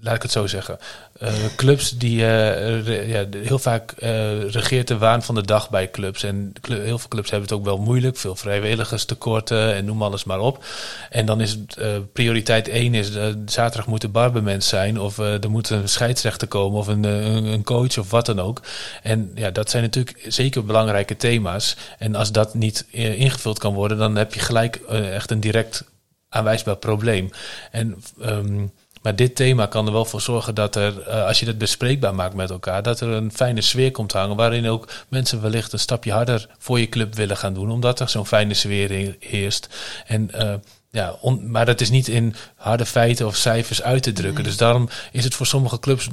laat 0.00 0.14
ik 0.14 0.22
het 0.22 0.30
zo 0.32 0.46
zeggen. 0.46 0.78
Eh, 1.18 1.32
clubs 1.56 1.90
die. 1.98 2.26
eh, 2.26 3.08
ja, 3.10 3.24
heel 3.42 3.58
vaak 3.58 3.92
eh, 3.92 4.44
regeert 4.50 4.88
de 4.88 4.98
waan 4.98 5.22
van 5.22 5.34
de 5.34 5.42
dag 5.44 5.70
bij 5.70 5.90
clubs. 5.90 6.22
En 6.22 6.52
heel 6.68 6.98
veel 6.98 7.08
clubs 7.08 7.30
hebben 7.30 7.48
het 7.48 7.58
ook 7.58 7.64
wel 7.64 7.78
moeilijk. 7.78 8.16
Veel 8.16 8.36
vrijwilligers 8.36 9.04
tekorten 9.04 9.74
en 9.74 9.84
noem 9.84 10.02
alles 10.02 10.24
maar 10.24 10.40
op. 10.40 10.64
En 11.10 11.26
dan 11.26 11.40
is 11.40 11.58
eh, 11.78 11.88
prioriteit 12.12 12.68
één 12.68 12.94
is. 12.94 13.14
eh, 13.14 13.26
zaterdag 13.46 13.86
moet 13.86 14.00
de 14.00 14.08
barbermens 14.08 14.68
zijn. 14.68 15.00
Of 15.00 15.18
eh, 15.18 15.42
er 15.44 15.50
moet 15.50 15.70
een 15.70 15.88
scheidsrechter 15.88 16.48
komen. 16.48 16.78
Of 16.78 16.86
een, 16.86 17.04
eh, 17.04 17.34
een, 17.34 17.64
coach 17.64 17.98
of 17.98 18.10
wat 18.10 18.26
dan 18.26 18.40
ook. 18.40 18.60
En 19.02 19.30
ja, 19.34 19.50
dat 19.50 19.70
zijn 19.70 19.82
natuurlijk 19.82 20.24
zeker 20.28 20.64
belangrijke 20.64 21.16
thema's. 21.16 21.76
En 21.98 22.14
als 22.14 22.32
dat 22.32 22.54
niet 22.54 22.86
eh, 22.92 23.20
ingevuld 23.20 23.58
kan 23.58 23.74
worden, 23.74 23.98
dan 23.98 24.16
heb 24.16 24.34
je 24.34 24.40
gelijk 24.40 24.76
eh, 24.88 25.14
echt 25.14 25.30
een 25.30 25.40
direct 25.40 25.84
aanwijsbaar 26.28 26.76
probleem. 26.76 27.30
En, 27.70 28.02
ehm, 28.20 28.66
maar 29.02 29.16
dit 29.16 29.34
thema 29.34 29.66
kan 29.66 29.86
er 29.86 29.92
wel 29.92 30.04
voor 30.04 30.20
zorgen 30.20 30.54
dat 30.54 30.76
er, 30.76 31.00
eh, 31.02 31.26
als 31.26 31.40
je 31.40 31.46
dat 31.46 31.58
bespreekbaar 31.58 32.14
maakt 32.14 32.34
met 32.34 32.50
elkaar, 32.50 32.82
dat 32.82 33.00
er 33.00 33.08
een 33.08 33.32
fijne 33.32 33.60
sfeer 33.60 33.90
komt 33.90 34.12
hangen. 34.12 34.36
Waarin 34.36 34.68
ook 34.68 34.88
mensen 35.08 35.42
wellicht 35.42 35.72
een 35.72 35.78
stapje 35.78 36.12
harder 36.12 36.48
voor 36.58 36.80
je 36.80 36.88
club 36.88 37.14
willen 37.14 37.36
gaan 37.36 37.54
doen, 37.54 37.70
omdat 37.70 38.00
er 38.00 38.08
zo'n 38.08 38.26
fijne 38.26 38.54
sfeer 38.54 38.88
he- 38.88 39.16
heerst. 39.20 39.68
En 40.06 40.30
eh, 40.30 40.54
ja, 40.90 41.16
on- 41.20 41.50
maar 41.50 41.66
dat 41.66 41.80
is 41.80 41.90
niet 41.90 42.08
in 42.08 42.34
harde 42.56 42.86
feiten 42.86 43.26
of 43.26 43.36
cijfers 43.36 43.82
uit 43.82 44.02
te 44.02 44.12
drukken. 44.12 44.44
Dus 44.44 44.56
daarom 44.56 44.88
is 45.12 45.24
het 45.24 45.34
voor 45.34 45.46
sommige 45.46 45.78
clubs 45.78 46.08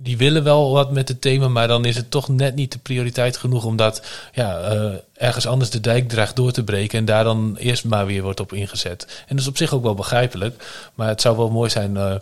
die 0.00 0.16
willen 0.16 0.44
wel 0.44 0.72
wat 0.72 0.90
met 0.90 1.08
het 1.08 1.20
thema, 1.20 1.48
maar 1.48 1.68
dan 1.68 1.84
is 1.84 1.96
het 1.96 2.10
toch 2.10 2.28
net 2.28 2.54
niet 2.54 2.72
de 2.72 2.78
prioriteit 2.78 3.36
genoeg, 3.36 3.64
omdat 3.64 4.02
ja, 4.32 4.60
eh, 4.60 4.92
ergens 5.12 5.46
anders 5.46 5.70
de 5.70 5.80
dijk 5.80 6.08
dreigt 6.08 6.36
door 6.36 6.52
te 6.52 6.64
breken 6.64 6.98
en 6.98 7.04
daar 7.04 7.24
dan 7.24 7.56
eerst 7.56 7.84
maar 7.84 8.06
weer 8.06 8.22
wordt 8.22 8.40
op 8.40 8.52
ingezet. 8.52 9.04
En 9.04 9.36
dat 9.36 9.38
is 9.38 9.48
op 9.48 9.56
zich 9.56 9.74
ook 9.74 9.82
wel 9.82 9.94
begrijpelijk, 9.94 10.64
maar 10.94 11.08
het 11.08 11.20
zou 11.20 11.36
wel 11.36 11.50
mooi 11.50 11.70
zijn 11.70 11.96
eh, 11.96 12.14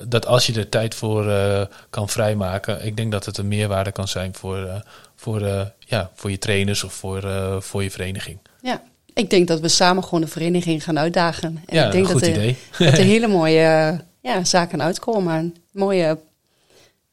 dat 0.00 0.26
als 0.26 0.46
je 0.46 0.52
er 0.52 0.68
tijd 0.68 0.94
voor 0.94 1.30
eh, 1.30 1.62
kan 1.90 2.08
vrijmaken, 2.08 2.86
ik 2.86 2.96
denk 2.96 3.12
dat 3.12 3.24
het 3.24 3.38
een 3.38 3.48
meerwaarde 3.48 3.92
kan 3.92 4.08
zijn 4.08 4.34
voor, 4.34 4.82
voor, 5.16 5.72
ja, 5.78 6.10
voor 6.14 6.30
je 6.30 6.38
trainers 6.38 6.84
of 6.84 6.92
voor, 6.92 7.24
voor 7.62 7.82
je 7.82 7.90
vereniging. 7.90 8.38
Ja, 8.62 8.82
ik 9.14 9.30
denk 9.30 9.48
dat 9.48 9.60
we 9.60 9.68
samen 9.68 10.04
gewoon 10.04 10.20
de 10.20 10.26
vereniging 10.26 10.84
gaan 10.84 10.98
uitdagen. 10.98 11.62
En 11.66 11.76
ja, 11.76 11.86
ik 11.86 11.92
denk 11.92 12.04
een 12.04 12.12
goed 12.12 12.20
dat, 12.20 12.30
er, 12.30 12.36
idee. 12.36 12.56
dat 12.78 12.98
er 12.98 13.04
hele 13.14 13.26
mooie 13.28 14.00
ja, 14.20 14.44
zaken 14.44 14.82
uitkomen. 14.82 15.34
En 15.34 15.54
mooie, 15.72 16.18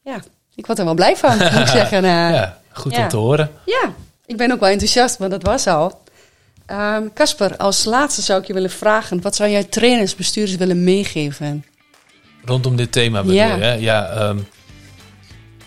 ja, 0.03 0.19
ik 0.55 0.65
word 0.65 0.79
er 0.79 0.85
wel 0.85 0.93
blij 0.93 1.15
van, 1.15 1.37
moet 1.37 1.51
ik 1.59 1.67
zeggen. 1.79 1.97
Eh, 2.03 2.09
ja, 2.11 2.57
goed 2.71 2.95
ja. 2.95 3.01
om 3.03 3.07
te 3.07 3.17
horen. 3.17 3.51
Ja, 3.65 3.93
ik 4.25 4.37
ben 4.37 4.51
ook 4.51 4.59
wel 4.59 4.69
enthousiast, 4.69 5.19
maar 5.19 5.29
dat 5.29 5.43
was 5.43 5.67
al. 5.67 6.01
Ehm, 6.65 7.03
Casper, 7.13 7.57
als 7.57 7.83
laatste 7.83 8.21
zou 8.21 8.41
ik 8.41 8.47
je 8.47 8.53
willen 8.53 8.69
vragen: 8.69 9.21
wat 9.21 9.35
zou 9.35 9.49
jij 9.49 9.63
trainers, 9.63 10.15
bestuurders 10.15 10.57
willen 10.57 10.83
meegeven? 10.83 11.65
Rondom 12.45 12.75
dit 12.75 12.91
thema 12.91 13.21
bedoel 13.21 13.35
Ja. 13.35 13.55
je? 13.55 13.61
hè? 13.61 13.73
Ja, 13.73 14.09
ehm, 14.09 14.37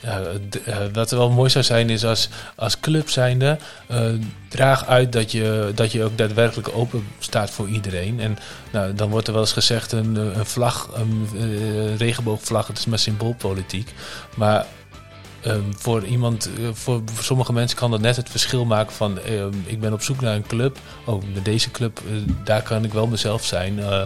ja 0.06 0.22
d- 0.48 0.62
eh, 0.62 0.76
wat 0.92 1.10
wel 1.10 1.30
mooi 1.30 1.50
zou 1.50 1.64
zijn 1.64 1.90
is 1.90 2.04
als, 2.04 2.28
als 2.54 2.80
club 2.80 3.08
zijnde... 3.10 3.58
eh, 3.86 4.00
draag 4.48 4.86
uit 4.86 5.12
dat 5.12 5.32
je, 5.32 5.72
dat 5.74 5.92
je 5.92 6.04
ook 6.04 6.18
daadwerkelijk 6.18 6.68
open 6.74 7.06
staat 7.18 7.50
voor 7.50 7.68
iedereen. 7.68 8.20
En 8.20 8.38
nou, 8.72 8.94
dan 8.94 9.10
wordt 9.10 9.26
er 9.26 9.32
wel 9.32 9.42
eens 9.42 9.52
gezegd 9.52 9.92
een, 9.92 10.16
eh, 10.34 10.40
vlag, 10.44 10.88
een 10.94 11.28
eh, 11.38 11.96
regenboogvlag, 11.96 12.66
het 12.66 12.78
is 12.78 12.86
maar 12.86 12.98
symboolpolitiek. 12.98 13.92
Maar... 14.36 14.66
ehm, 15.42 15.60
voor 15.76 16.04
iemand, 16.04 16.48
eh, 16.58 16.68
voor, 16.72 17.02
sommige 17.20 17.52
mensen 17.52 17.76
kan 17.78 17.90
dat 17.90 18.00
net 18.00 18.16
het 18.16 18.30
verschil 18.30 18.64
maken 18.64 18.92
van 18.92 19.18
ehm, 19.20 19.52
ik 19.64 19.80
ben 19.80 19.92
op 19.92 20.02
zoek 20.02 20.20
naar 20.20 20.34
een 20.34 20.46
club. 20.46 20.78
Oh, 21.04 21.22
met 21.34 21.44
deze 21.44 21.70
club, 21.70 21.98
eh, 22.06 22.12
daar 22.44 22.62
kan 22.62 22.84
ik 22.84 22.92
wel 22.92 23.06
mezelf 23.06 23.44
zijn. 23.44 23.78
eh, 23.78 24.00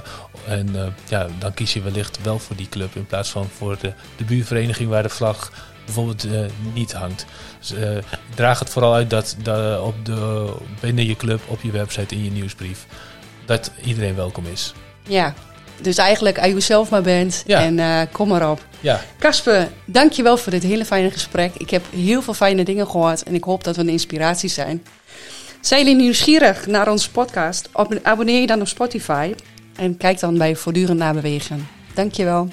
en 0.47 0.69
eh, 0.77 0.87
ja, 1.09 1.27
dan 1.39 1.55
kies 1.55 1.73
je 1.73 1.83
wellicht 1.83 2.19
wel 2.23 2.39
voor 2.39 2.57
die 2.57 2.69
club 2.69 2.95
in 2.97 3.07
plaats 3.07 3.31
van 3.31 3.49
voor 3.57 3.77
de, 3.81 3.93
de 4.17 4.25
buurvereniging 4.25 4.89
waar 4.89 5.03
de 5.03 5.09
vlag 5.09 5.53
bijvoorbeeld 5.95 6.25
eh, 6.25 6.41
niet 6.75 6.93
hangt. 6.93 7.27
Dus, 7.59 7.73
eh, 7.75 7.89
draag 8.35 8.59
het 8.59 8.71
vooral 8.71 8.95
uit 8.95 9.11
dat, 9.11 9.37
dat 9.43 9.81
op 9.83 10.05
de, 10.05 10.53
binnen 10.81 11.07
je 11.07 11.17
club, 11.17 11.41
op 11.47 11.61
je 11.63 11.71
website, 11.71 12.15
in 12.15 12.25
je 12.25 12.31
nieuwsbrief, 12.31 12.87
dat 13.47 13.71
iedereen 13.85 14.15
welkom 14.15 14.45
is. 14.53 14.73
Ja, 15.09 15.35
dus 15.81 15.97
eigenlijk 15.97 16.39
als 16.39 16.47
je 16.53 16.61
zelf 16.61 16.91
maar 16.91 17.03
bent 17.03 17.43
Ja. 17.47 17.61
en 17.61 17.79
eh, 17.79 18.01
kom 18.13 18.29
maar 18.29 18.51
op. 18.51 18.65
Ja, 18.81 19.01
Casper, 19.19 19.69
dankjewel 19.85 20.37
voor 20.37 20.53
dit 20.53 20.63
hele 20.63 20.85
fijne 20.85 21.11
gesprek. 21.11 21.55
Ik 21.55 21.71
heb 21.71 21.85
heel 21.95 22.23
veel 22.23 22.35
fijne 22.35 22.65
dingen 22.65 22.87
gehoord 22.87 23.23
en 23.23 23.35
ik 23.35 23.45
hoop 23.45 23.65
dat 23.65 23.77
we 23.77 23.83
een 23.83 23.89
inspiratie 23.89 24.49
zijn. 24.49 24.83
Zijn 25.61 25.85
jullie 25.85 26.01
nieuwsgierig 26.03 26.67
naar 26.67 26.91
onze 26.91 27.11
podcast? 27.11 27.69
Ab- 27.73 27.99
Abonneer 28.03 28.41
je 28.41 28.47
dan 28.47 28.61
op 28.61 28.69
Spotify 28.69 29.35
en 29.77 29.97
kijk 29.97 30.21
dan 30.21 30.39
bij 30.39 30.57
Voortdurend 30.57 30.99
Nabewegen. 30.99 31.69
Dankjewel. 31.95 32.49